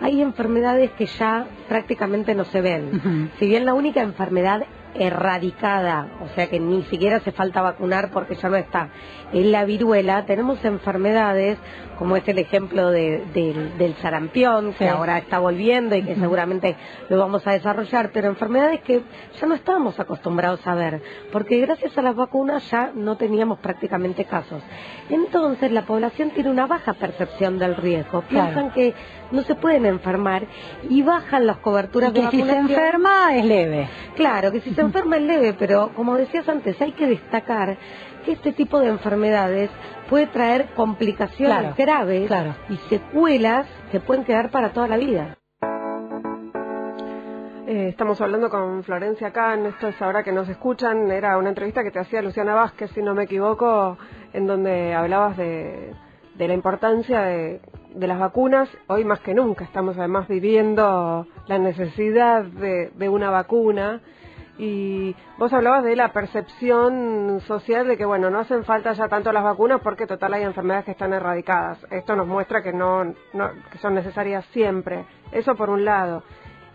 [0.00, 3.30] hay enfermedades que ya prácticamente no se ven.
[3.38, 4.62] Si bien la única enfermedad
[4.94, 8.88] erradicada, o sea que ni siquiera hace falta vacunar porque ya no está,
[9.32, 11.58] en la viruela, tenemos enfermedades
[11.98, 16.76] como es el ejemplo del sarampión, que ahora está volviendo y que seguramente
[17.08, 19.02] lo vamos a desarrollar, pero enfermedades que
[19.40, 24.24] ya no estábamos acostumbrados a ver, porque gracias a las vacunas ya no teníamos prácticamente
[24.24, 24.62] casos.
[25.10, 28.94] Entonces la población tiene una baja percepción del riesgo, piensan que
[29.32, 30.46] no se pueden enfermar
[30.88, 32.48] y bajan las coberturas de vacunación.
[32.48, 33.88] si se enferma es leve.
[34.14, 37.76] Claro, que si se enferma es leve, pero como decías antes, hay que destacar
[38.24, 39.70] que este tipo de enfermedades
[40.08, 42.30] puede traer complicaciones graves
[42.68, 45.38] y secuelas que pueden quedar para toda la vida.
[47.66, 51.82] Eh, estamos hablando con Florencia Kahn, esto es ahora que nos escuchan, era una entrevista
[51.82, 53.98] que te hacía Luciana Vázquez, si no me equivoco,
[54.32, 55.94] en donde hablabas de,
[56.38, 57.60] la importancia de,
[57.94, 58.70] las vacunas.
[58.86, 64.00] Hoy más que nunca estamos además viviendo la necesidad de, de una vacuna
[64.58, 69.32] y vos hablabas de la percepción social de que, bueno, no hacen falta ya tanto
[69.32, 71.78] las vacunas porque total hay enfermedades que están erradicadas.
[71.90, 75.06] Esto nos muestra que no, no que son necesarias siempre.
[75.30, 76.24] Eso por un lado.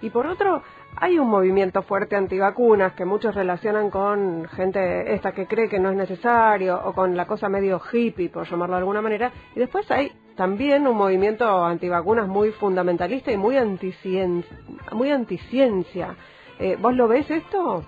[0.02, 0.64] Y por otro,
[0.96, 5.90] hay un movimiento fuerte antivacunas que muchos relacionan con gente esta que cree que no
[5.90, 9.32] es necesario o con la cosa medio hippie, por llamarlo de alguna manera.
[9.56, 14.58] Y después hay también un movimiento antivacunas muy fundamentalista y muy anticiencia.
[14.92, 16.16] Muy anticiencia.
[16.60, 17.84] Eh, ¿Vos lo ves esto?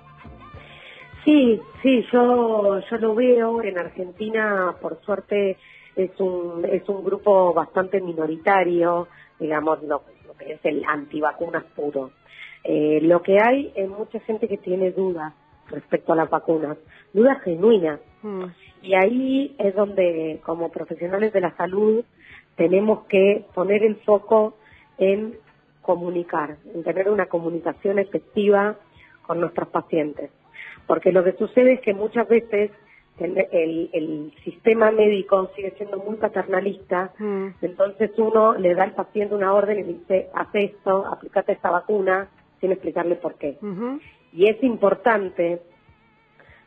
[1.24, 3.62] Sí, sí, yo, yo lo veo.
[3.62, 5.58] En Argentina, por suerte,
[5.96, 9.08] es un, es un grupo bastante minoritario,
[9.40, 10.04] digamos, lo,
[10.38, 12.12] que es el antivacunas puro.
[12.64, 15.34] Eh, lo que hay es mucha gente que tiene dudas
[15.70, 16.78] respecto a las vacunas,
[17.14, 18.00] dudas genuinas.
[18.22, 18.46] Mm.
[18.84, 22.04] Y ahí es donde, como profesionales de la salud,
[22.56, 24.58] tenemos que poner el foco
[24.98, 25.38] en
[25.86, 28.76] comunicar, en tener una comunicación efectiva
[29.26, 30.32] con nuestros pacientes.
[30.88, 32.72] Porque lo que sucede es que muchas veces
[33.20, 37.48] el, sistema médico sigue siendo muy paternalista, mm.
[37.62, 41.70] entonces uno le da al paciente una orden y le dice, haz esto, aplicate esta
[41.70, 42.28] vacuna,
[42.60, 43.58] sin explicarle por qué.
[44.34, 45.62] Y es importante,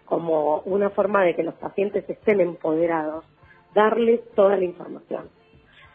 [0.06, 3.24] como una forma de que los pacientes estén empoderados,
[3.74, 5.28] darles toda la información.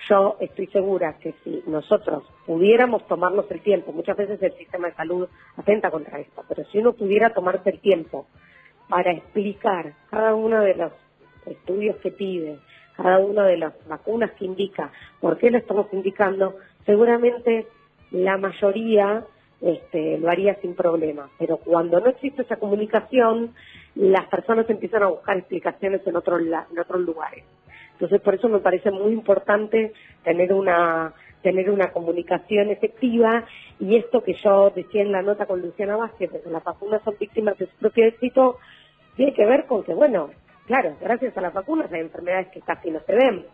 [0.09, 4.95] Yo estoy segura que si nosotros pudiéramos tomarnos el tiempo, muchas veces el sistema de
[4.95, 8.27] salud atenta contra esto, pero si uno pudiera tomarse el tiempo
[8.89, 10.91] para explicar cada uno de los
[11.45, 12.59] estudios que pide,
[12.97, 17.67] cada una de las vacunas que indica, por qué lo estamos indicando, seguramente
[18.11, 19.25] la mayoría
[19.61, 21.29] este, lo haría sin problema.
[21.39, 23.53] Pero cuando no existe esa comunicación,
[23.95, 27.45] las personas empiezan a buscar explicaciones en, en otros lugares.
[27.93, 33.43] Entonces, por eso me parece muy importante tener una tener una comunicación efectiva
[33.79, 37.15] y esto que yo decía en la nota con Luciana Vázquez, que las vacunas son
[37.19, 38.57] víctimas de su propio éxito,
[39.17, 40.31] tiene que ver con que, bueno,
[40.65, 43.45] claro, gracias a las vacunas hay enfermedades que casi no se ven,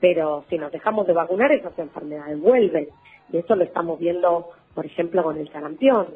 [0.00, 2.88] pero si nos dejamos de vacunar esas enfermedades vuelven
[3.32, 6.06] y eso lo estamos viendo, por ejemplo, con el sarampión.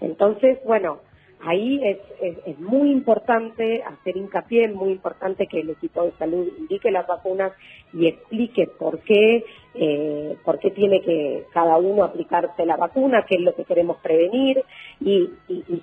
[0.00, 0.98] Entonces, bueno,
[1.46, 6.90] ahí es, muy importante hacer hincapié, es muy importante que el equipo de salud indique
[6.90, 7.52] las vacunas
[7.92, 13.36] y explique por qué, eh, por qué tiene que cada uno aplicarse la vacuna, qué
[13.36, 14.64] es lo que queremos prevenir
[15.00, 15.30] y,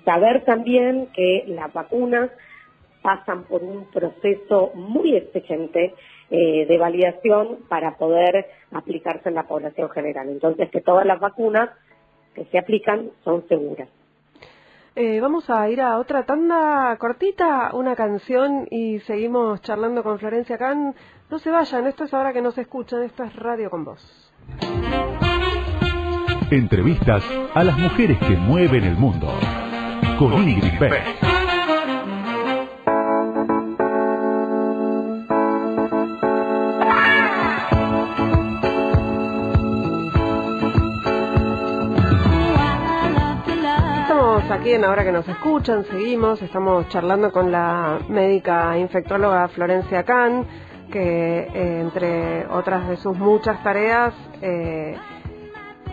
[0.05, 2.31] saber también que las vacunas
[3.01, 5.93] pasan por un proceso muy exigente
[6.29, 10.29] eh, de validación para poder aplicarse en la población general.
[10.29, 11.69] Entonces, que todas las vacunas
[12.33, 13.89] que se aplican son seguras.
[14.93, 20.57] Eh, vamos a ir a otra tanda cortita, una canción y seguimos charlando con Florencia
[20.57, 20.93] Can.
[21.29, 24.33] No se vayan, esto es ahora que nos escuchan, esto es Radio con Voz.
[26.51, 27.23] Entrevistas
[27.53, 29.27] a las mujeres que mueven el mundo.
[30.19, 31.30] Con Ingrid Beck.
[44.61, 50.45] Aquí en Ahora que nos escuchan, seguimos, estamos charlando con la médica infectóloga Florencia Kahn,
[50.91, 54.95] que eh, entre otras de sus muchas tareas eh,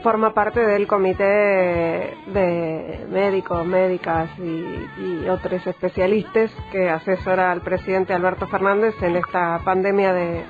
[0.02, 8.48] forma parte del comité de médicos, médicas y, otros especialistas que asesora al presidente Alberto
[8.48, 10.44] Fernández en esta pandemia de,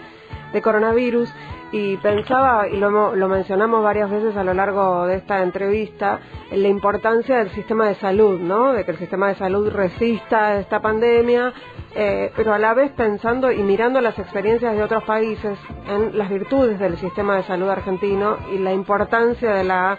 [0.52, 1.33] de coronavirus
[1.70, 6.62] y pensaba, y lo, lo, mencionamos varias veces a lo largo de esta entrevista, en
[6.62, 8.72] la importancia del sistema de salud, ¿no?
[8.72, 11.52] De que el sistema de salud resista esta pandemia,
[11.94, 16.31] eh, pero a la vez pensando y mirando las experiencias de otros países en las
[16.31, 19.98] virtudes del sistema de salud argentino y la importancia de la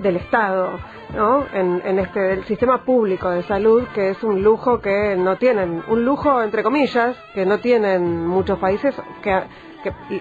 [0.00, 0.70] del Estado,
[1.14, 1.44] ¿no?
[1.52, 5.82] En, en este del sistema público de salud que es un lujo que no tienen,
[5.88, 9.42] un lujo entre comillas que no tienen muchos países que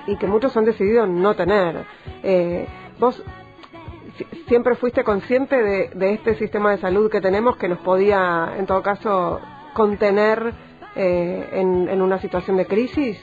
[0.07, 1.85] y, que muchos han decidido no tener.
[2.23, 2.67] Eh,
[2.99, 3.23] vos
[4.47, 8.81] siempre fuiste consciente de, este sistema de salud que tenemos que nos podía, en todo
[8.81, 9.39] caso,
[9.73, 10.53] contener
[10.95, 13.19] eh, en, una situación de crisis?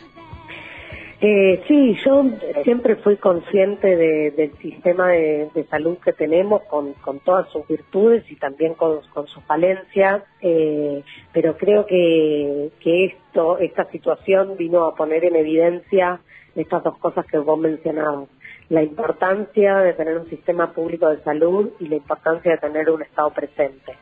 [1.22, 2.24] Eh, sí, yo
[2.64, 6.94] siempre fui consciente del sistema de, salud que tenemos con,
[7.26, 13.84] todas sus virtudes y también con, sus falencias, eh, pero creo que, que esto, esta
[13.90, 16.20] situación vino a poner en evidencia
[16.56, 18.28] estas dos cosas que vos mencionabas,
[18.70, 23.02] la importancia de tener un sistema público de salud y la importancia de tener un
[23.02, 23.92] Estado presente.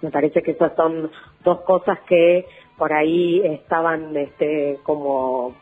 [0.00, 1.10] Me parece que esas son
[1.42, 5.56] dos cosas que por ahí estaban este, como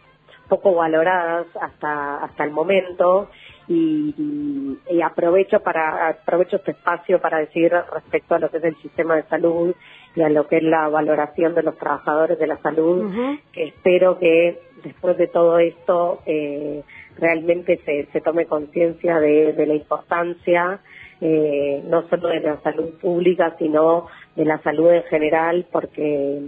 [0.49, 3.29] poco valoradas hasta hasta el momento
[3.69, 8.77] y, y, aprovecho para aprovecho este espacio para decir respecto a lo que es el
[8.77, 9.75] sistema de salud
[10.15, 13.13] y a lo que es la valoración de los trabajadores de la salud
[13.53, 16.83] que espero que después de todo esto eh,
[17.19, 20.81] realmente se, se tome conciencia de, de, la importancia
[21.21, 26.43] eh, no solo de la salud pública sino de la salud en general porque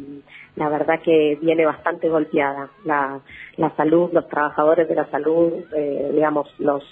[0.58, 3.20] la verdad que viene bastante golpeada la,
[3.56, 6.82] la salud, los trabajadores de la salud, eh, digamos, los,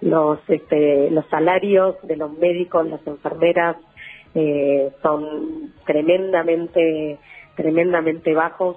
[0.00, 3.76] los, este, los salarios de los médicos, las enfermeras,
[4.34, 7.18] eh, son tremendamente,
[7.56, 8.76] tremendamente bajos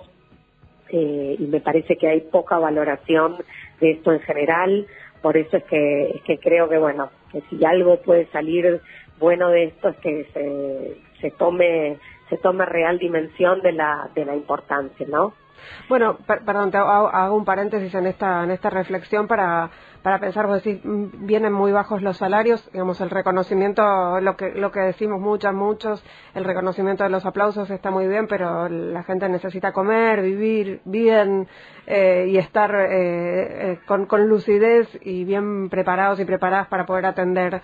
[0.94, 3.38] eh, y me parece que hay poca valoración
[3.82, 4.86] de esto en general.
[5.24, 8.80] Por eso es que, es que creo que, bueno, que si algo puede salir
[9.20, 11.98] bueno de esto es que se, se tome
[12.30, 15.34] se tome real dimensión de la, de la importancia, ¿no?
[15.90, 19.70] Bueno, perdón, te hago, un paréntesis en esta, en esta reflexión para,
[20.02, 24.52] para pensar, vos decís, mm, vienen muy bajos los salarios, digamos, el reconocimiento, lo que,
[24.52, 29.04] lo que decimos muchas, muchos, el reconocimiento de los aplausos está muy bien, pero la
[29.04, 31.48] gente necesita comer, vivir bien
[31.88, 37.06] eh, y estar eh, eh, con, con, lucidez y bien preparados y preparadas para poder
[37.06, 37.62] atender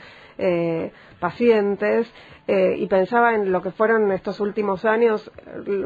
[1.19, 2.11] pacientes.
[2.47, 5.31] y pensaba en lo que fueron estos últimos años,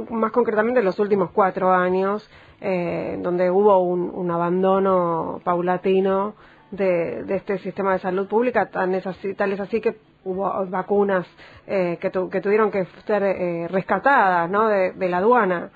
[0.10, 2.30] más concretamente los últimos cuatro años,
[2.66, 6.34] eh, donde hubo un, abandono paulatino
[6.72, 11.28] de, este sistema de salud pública, tan es así, tal es así que hubo vacunas
[11.68, 14.70] eh, que, que, tuvieron que ser eh, rescatadas ¿no?
[14.70, 15.72] de, la aduana.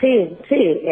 [0.00, 0.82] Sí, sí,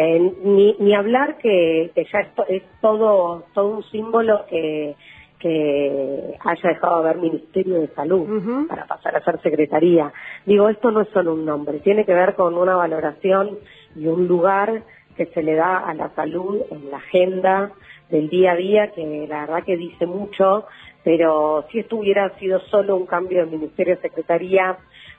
[0.43, 2.19] ni, ni hablar que, ya
[2.49, 4.97] es, todo, todo un símbolo que,
[5.39, 10.11] que haya dejado de haber Ministerio de Salud para pasar a ser Secretaría.
[10.45, 13.57] Digo, esto no es solo un nombre, tiene que ver con una valoración
[13.95, 14.83] y un lugar
[15.15, 17.71] que se le da a la salud en la agenda
[18.09, 20.65] del día a día, que la verdad que dice mucho,
[21.03, 24.77] pero si esto hubiera sido solo un cambio de ministerio secretaría,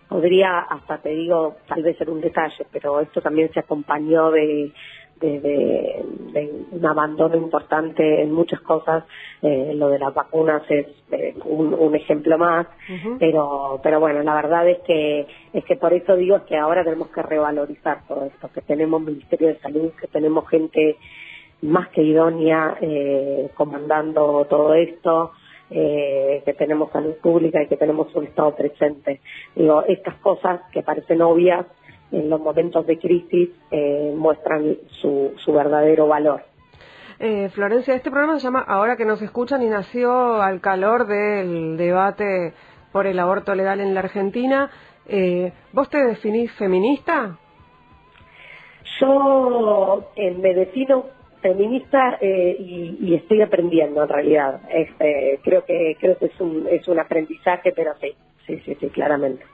[0.08, 4.72] podría hasta te digo tal vez ser un detalle, pero esto también se acompañó de
[5.20, 6.04] de,
[6.70, 9.04] un abandono importante en muchas cosas.
[9.42, 12.66] Eh, lo de las vacunas es eh, un, ejemplo más,
[13.18, 17.08] pero pero bueno, la verdad es que es que por eso digo que ahora tenemos
[17.08, 20.96] que revalorizar todo esto, que tenemos Ministerio de Salud, que tenemos gente
[21.62, 25.32] más que idónea eh, comandando todo esto.
[25.68, 29.20] que tenemos salud pública y que tenemos un Estado presente.
[29.56, 31.66] Digo, estas cosas que parecen obvias,
[32.12, 36.42] en los momentos de crisis eh, muestran su, su verdadero valor.
[37.18, 41.76] Eh, Florencia, este programa se llama Ahora que nos escuchan y nació al calor del
[41.76, 42.52] debate
[42.92, 44.70] por el aborto legal en la Argentina.
[45.08, 47.38] Eh, ¿Vos te definís feminista?
[49.00, 51.06] Yo me defino
[51.42, 54.60] feminista y, y, estoy aprendiendo en realidad.
[54.70, 58.14] Este, creo que creo que es un es un aprendizaje, pero sí,
[58.46, 59.44] sí, sí, sí, claramente.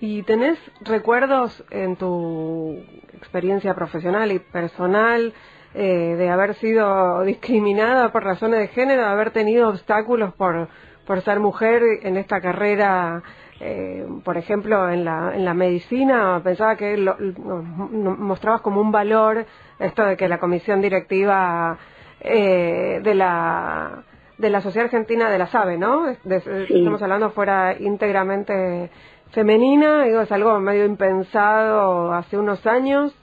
[0.00, 2.78] ¿Y tenés recuerdos en tu
[3.14, 5.32] experiencia profesional y personal
[5.74, 10.68] eh, de haber sido discriminada por razones de género, de haber tenido obstáculos por,
[11.06, 13.22] por ser mujer en esta carrera?
[13.60, 19.46] Eh, por ejemplo, en la, en la medicina, pensaba que lo, mostrabas como un valor
[19.78, 21.78] esto de que la comisión directiva
[22.20, 24.04] eh, de la
[24.38, 26.08] de la Sociedad Argentina de la SABE, ¿no?
[26.08, 28.90] Estamos hablando fuera íntegramente
[29.30, 33.14] femenina, digo, es algo medio impensado hace unos años.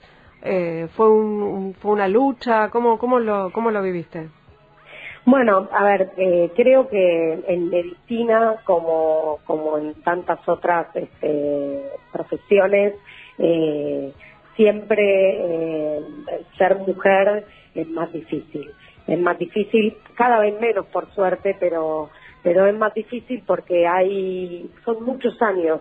[0.44, 4.28] Eh, fue, un, fue una lucha, ¿cómo, cómo, lo, cómo lo viviste?
[5.24, 12.94] Bueno, a ver, eh, creo que en medicina, como, como en tantas otras este, profesiones,
[13.38, 14.12] eh,
[14.56, 16.00] siempre
[16.58, 18.68] ser mujer es más difícil.
[19.06, 22.10] Es más difícil, cada vez menos por suerte, pero
[22.42, 25.80] pero es más difícil porque hay son muchos años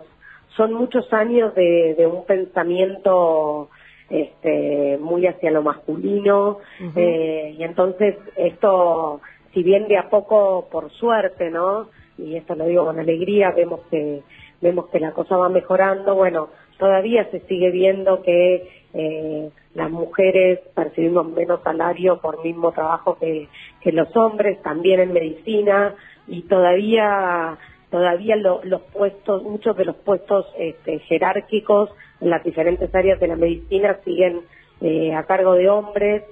[0.56, 3.70] son muchos años de, de un pensamiento
[4.10, 6.58] este, muy hacia lo masculino
[6.96, 9.22] eh, y entonces esto,
[9.54, 11.90] si bien de a poco por suerte, ¿no?
[12.18, 14.22] Y esto lo digo con alegría, vemos que
[14.60, 20.60] vemos que la cosa va mejorando, bueno, todavía se sigue viendo que eh, las mujeres
[20.76, 23.48] percibimos menos salario por mismo trabajo que,
[23.82, 25.96] que los hombres, también en medicina,
[26.28, 27.58] y todavía
[27.92, 31.90] todavía los puestos, muchos de los puestos este, jerárquicos
[32.22, 34.42] en las diferentes áreas de la medicina siguen
[34.80, 36.24] eh, a cargo de hombres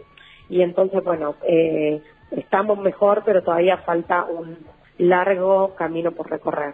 [0.50, 2.02] y entonces, bueno, eh,
[2.32, 4.58] estamos mejor, pero todavía falta un
[4.98, 6.74] largo camino por recorrer.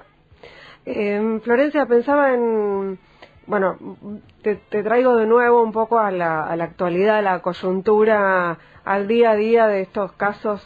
[0.85, 2.99] Eh, Florencia, pensaba en,
[3.47, 3.77] bueno,
[4.41, 9.07] te, traigo de nuevo un poco a la, a la actualidad, a la coyuntura, al
[9.07, 10.61] día a día de estos casos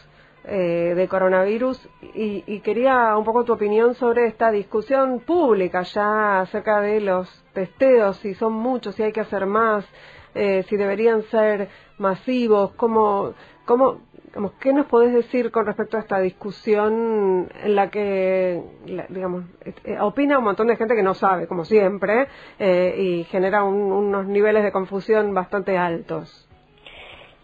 [0.45, 1.89] eh, de coronavirus.
[2.13, 7.29] Y, y, quería un poco tu opinión sobre esta discusión pública ya acerca de los
[7.53, 9.85] testeos, si son muchos, si hay que hacer más,
[10.35, 13.33] eh, si deberían ser masivos, cómo,
[13.65, 13.99] cómo,
[14.59, 18.61] ¿qué nos podés decir con respecto a esta discusión en la que,
[19.09, 19.45] digamos,
[19.83, 22.27] eh, opina un montón de gente que no sabe, como siempre,
[22.59, 26.47] eh, y genera unos niveles de confusión bastante altos?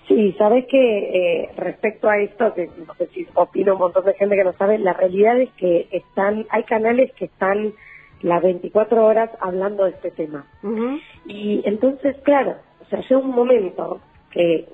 [0.08, 4.14] Sí, sabes que eh, respecto a esto, que no sé si opina un montón de
[4.14, 7.74] gente que no sabe, la realidad es que están, hay canales que están
[8.22, 10.46] las 24 horas hablando de este tema.
[11.26, 14.00] Y entonces, claro, o sea, llega un momento
[14.32, 14.68] que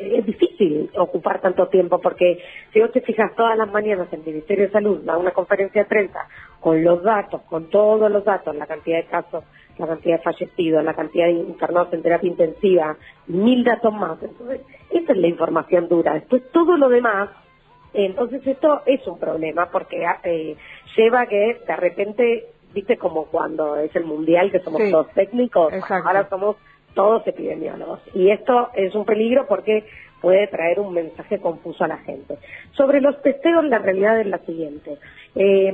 [0.00, 2.38] es difícil ocupar tanto tiempo porque
[2.72, 5.88] si vos te fijas todas las mañanas el Ministerio de Salud da una conferencia de
[5.88, 6.26] prensa
[6.60, 9.44] con los datos, con todos los datos, la cantidad de casos,
[9.78, 12.96] la cantidad de fallecidos, la cantidad de internados en terapia intensiva,
[13.26, 14.22] mil datos más.
[14.22, 16.14] Entonces, esa es la información dura.
[16.14, 17.30] Después todo lo demás,
[17.92, 20.56] entonces esto es un problema porque eh,
[20.96, 25.72] lleva a que de repente, viste como cuando es el mundial que somos todos técnicos,
[25.88, 26.56] ahora somos
[26.94, 28.00] todos epidemiólogos.
[28.14, 29.84] Y esto es un peligro porque
[30.20, 32.36] puede traer un mensaje confuso a la gente.
[32.72, 34.98] Sobre los testeos, la realidad es la siguiente.
[35.34, 35.72] Eh,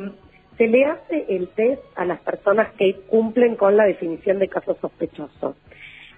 [0.57, 4.77] se le hace el test a las personas que cumplen con la definición de caso
[4.81, 5.57] sospechoso.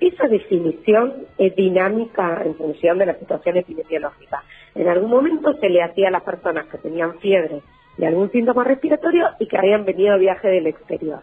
[0.01, 4.45] Esa definición es dinámica en función de la situación epidemiológica.
[4.77, 7.63] En algún momento se le hacía a las personas que tenían fiebre
[7.97, 11.21] y algún síntoma respiratorio y que habían venido a viaje del exterior.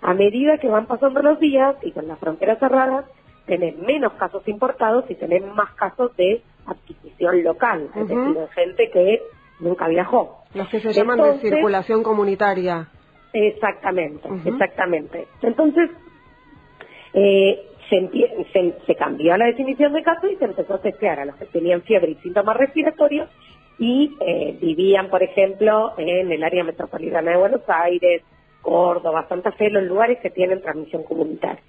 [0.00, 3.04] A medida que van pasando los días y con las fronteras cerradas,
[3.46, 8.90] tenés menos casos importados y tenés más casos de adquisición local, es decir, de gente
[8.90, 9.22] que
[9.60, 10.44] nunca viajó.
[10.54, 12.88] Los que se llaman de circulación comunitaria.
[13.32, 15.26] Exactamente, exactamente.
[15.42, 15.90] Entonces,
[17.14, 21.36] eh, se, se, cambió la definición de caso y se empezó a testear a los
[21.36, 23.28] que tenían fiebre y síntomas respiratorios
[23.78, 28.22] y eh, vivían, por ejemplo, en el área metropolitana de Buenos Aires,
[28.68, 31.62] Córdoba, Santa Fe, los lugares que tienen transmisión comunitaria.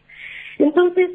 [0.58, 1.12] Entonces,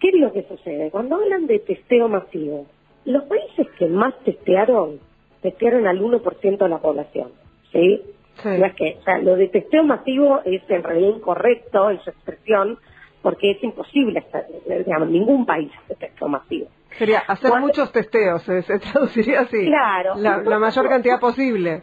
[0.00, 0.90] ¿qué es lo que sucede?
[0.90, 2.66] Cuando hablan de testeo masivo,
[3.04, 4.98] los países que más testearon,
[5.42, 7.32] testearon al 1% de la población,
[7.72, 8.02] ¿sí?
[8.42, 12.78] que, o sea, lo de testeo masivo es en realidad incorrecto en su expresión,
[13.20, 14.24] porque es imposible,
[14.66, 16.68] digamos, ningún país hace testeo masivo.
[16.98, 18.62] Sería hacer muchos testeos, se,
[18.92, 19.66] traduciría así.
[19.66, 20.14] Claro.
[20.16, 21.82] La, mayor cantidad posible.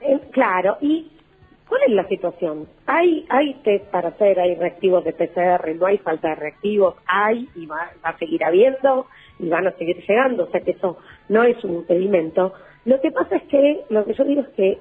[0.00, 1.10] Eh, claro, y
[1.70, 2.66] ¿Cuál es la situación?
[2.86, 7.48] Hay, hay test para hacer, hay reactivos de PCR, no hay falta de reactivos, hay
[7.54, 9.06] y va, a seguir habiendo
[9.38, 10.98] y van a seguir llegando, o sea que eso
[11.28, 12.54] no es un impedimento.
[12.86, 14.78] Lo que pasa es que, lo que yo digo es que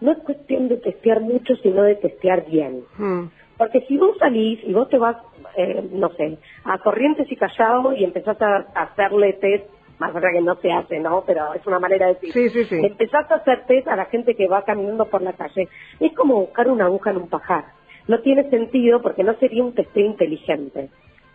[0.00, 2.82] no es cuestión de testear mucho, sino de testear bien.
[2.96, 3.24] Hmm.
[3.58, 5.18] Porque si vos salís y vos te vas,
[5.58, 9.66] eh, no sé, a Corrientes y Callao y empezás a hacerle test
[10.02, 11.22] más verdad que no se hace, ¿no?
[11.24, 12.32] Pero es una manera de decir.
[12.32, 12.84] Sí, sí, sí.
[12.84, 15.68] Empezaste a hacer test a la gente que va caminando por la calle.
[16.00, 17.66] Es como buscar una aguja en un pajar.
[18.08, 20.90] No tiene sentido porque no sería un testeo inteligente.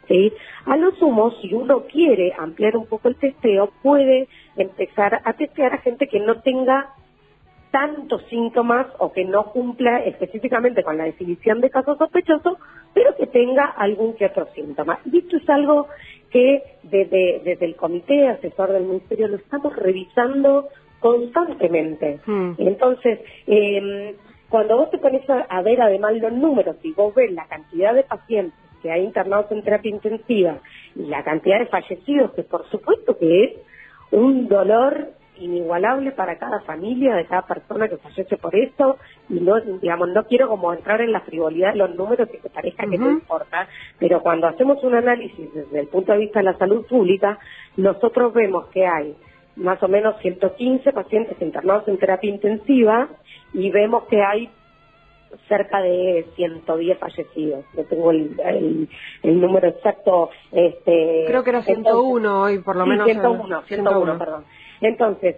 [0.10, 0.34] ¿sí?
[0.66, 5.74] A lo sumo, si uno quiere ampliar un poco el testeo, puede empezar a testear
[5.74, 6.90] a gente que no tenga
[7.78, 12.58] tantos síntomas o que no cumpla específicamente con la definición de caso sospechoso,
[12.92, 14.98] pero que tenga algún que otro síntoma.
[15.06, 15.88] Y esto es algo
[16.32, 20.70] que desde, desde el comité asesor del ministerio lo estamos revisando
[21.00, 22.20] constantemente.
[22.26, 22.54] Hmm.
[22.58, 24.16] Entonces, eh,
[24.50, 28.02] cuando vos te pones a, ver además los números y vos ves la cantidad de
[28.06, 30.58] pacientes que hay internados en terapia intensiva
[30.96, 33.52] y la cantidad de fallecidos, que por supuesto que es
[34.10, 35.10] un dolor
[35.40, 38.98] inigualable para cada familia, de cada persona que fallece por esto,
[39.30, 42.88] y no, digamos, no quiero como entrar en la frivolidad de los números que parezca
[42.88, 43.68] que no importa,
[44.00, 47.40] pero cuando hacemos un análisis desde el punto de vista de la salud pública,
[47.76, 49.16] nosotros vemos que hay
[49.56, 53.10] más o menos 115 pacientes internados en terapia intensiva
[53.54, 54.50] y vemos que hay
[55.48, 57.66] cerca de 110 fallecidos.
[57.76, 58.88] No tengo el,
[59.24, 60.30] el, número exacto.
[60.52, 63.06] Este, Creo que era 101 hoy, por lo menos.
[63.06, 64.46] 101, 101, perdón.
[64.82, 65.38] Entonces,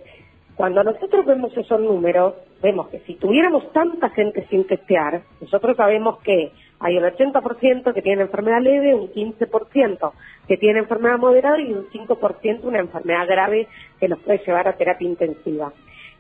[0.56, 6.20] cuando nosotros vemos esos números, vemos que si tuviéramos tanta gente sin testear, nosotros sabemos
[6.20, 10.12] que hay un 80% que tiene enfermedad leve, un 15%
[10.48, 13.68] que tiene enfermedad moderada y un 5% una enfermedad grave
[14.00, 15.72] que los puede llevar a terapia intensiva.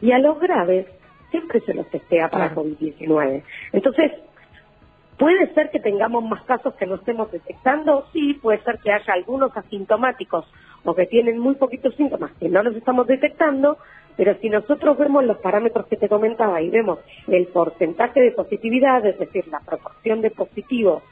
[0.01, 0.85] Y a los graves
[1.31, 3.43] siempre se los testea para COVID-19.
[3.73, 4.11] Entonces,
[5.19, 8.05] ¿Puede ser que tengamos más casos que no estemos detectando?
[8.13, 10.45] Sí, puede ser que haya algunos asintomáticos
[10.85, 13.77] o que tienen muy poquitos síntomas que no los estamos detectando,
[14.15, 19.05] pero si nosotros vemos los parámetros que te comentaba y vemos el porcentaje de positividad,
[19.05, 21.03] es decir, la proporción de positivos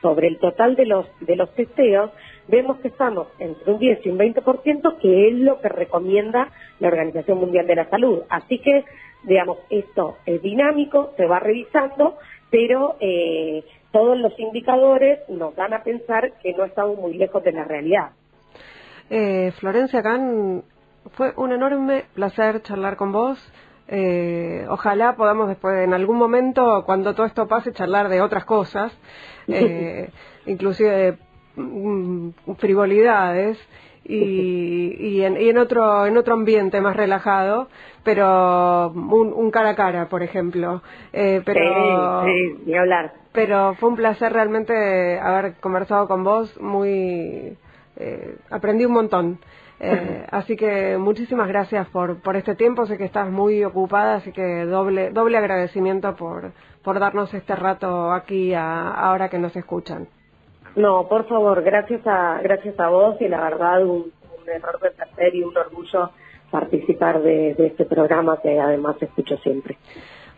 [0.00, 2.10] sobre el total de los, de los testeos,
[2.48, 6.48] vemos que estamos entre un 10 y un 20%, que es lo que recomienda
[6.80, 8.22] la Organización Mundial de la Salud.
[8.28, 8.84] Así que,
[9.24, 12.18] digamos, esto es dinámico, se va revisando,
[12.50, 17.52] pero eh, todos los indicadores nos dan a pensar que no estamos muy lejos de
[17.52, 18.10] la realidad.
[19.10, 20.62] Eh, Florencia Can,
[21.12, 23.38] fue un enorme placer charlar con vos.
[23.88, 28.96] Eh, ojalá podamos después, en algún momento, cuando todo esto pase, charlar de otras cosas,
[29.48, 30.08] eh,
[30.46, 31.18] inclusive
[31.56, 33.58] mm, frivolidades
[34.04, 37.68] y, y, en, y, en, otro en otro ambiente más relajado,
[38.02, 40.82] pero un, cara a cara, por ejemplo.
[41.12, 43.12] Eh, pero, sí, sí, hablar.
[43.32, 47.56] Pero fue un placer realmente haber conversado con vos, muy
[47.96, 49.38] eh, aprendí un montón.
[49.78, 52.86] Eh, así que muchísimas gracias por, por este tiempo.
[52.86, 58.12] Sé que estás muy ocupada, así que doble, doble agradecimiento por, por darnos este rato
[58.12, 60.08] aquí a, ahora que nos escuchan.
[60.76, 64.90] No, por favor, gracias a, gracias a vos y la verdad un, un error de
[64.90, 66.10] placer y un orgullo
[66.50, 69.78] participar de, de este programa que además escucho siempre.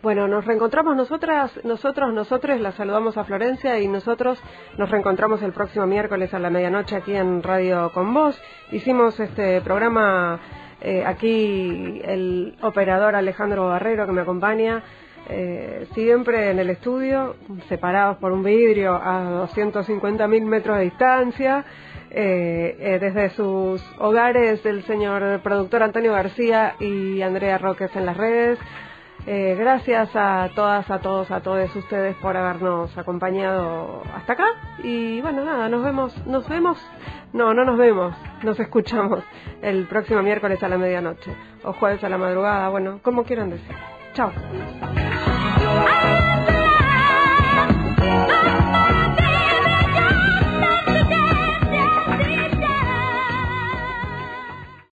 [0.04, 4.38] Bueno, nos reencontramos nosotras, nosotros, nosotros, la saludamos a Florencia y nosotros
[4.76, 8.38] nos reencontramos el próximo miércoles a la medianoche aquí en Radio Con Vos.
[8.70, 10.38] Hicimos este programa
[10.82, 14.82] eh, aquí el operador Alejandro Barrero que me acompaña.
[15.28, 17.36] Eh, siempre en el estudio,
[17.68, 21.64] separados por un vidrio a 250.000 metros de distancia.
[22.10, 28.58] Eh, desde sus hogares, el señor productor Antonio García y Andrea Roques en las redes.
[29.26, 34.46] Eh, gracias a todas, a todos, a todos ustedes por habernos acompañado hasta acá.
[34.82, 36.78] Y bueno, nada, nos vemos, nos vemos,
[37.32, 39.24] no, no nos vemos, nos escuchamos
[39.62, 43.93] el próximo miércoles a la medianoche o jueves a la madrugada, bueno, como quieran decir.
[44.14, 44.32] Chao.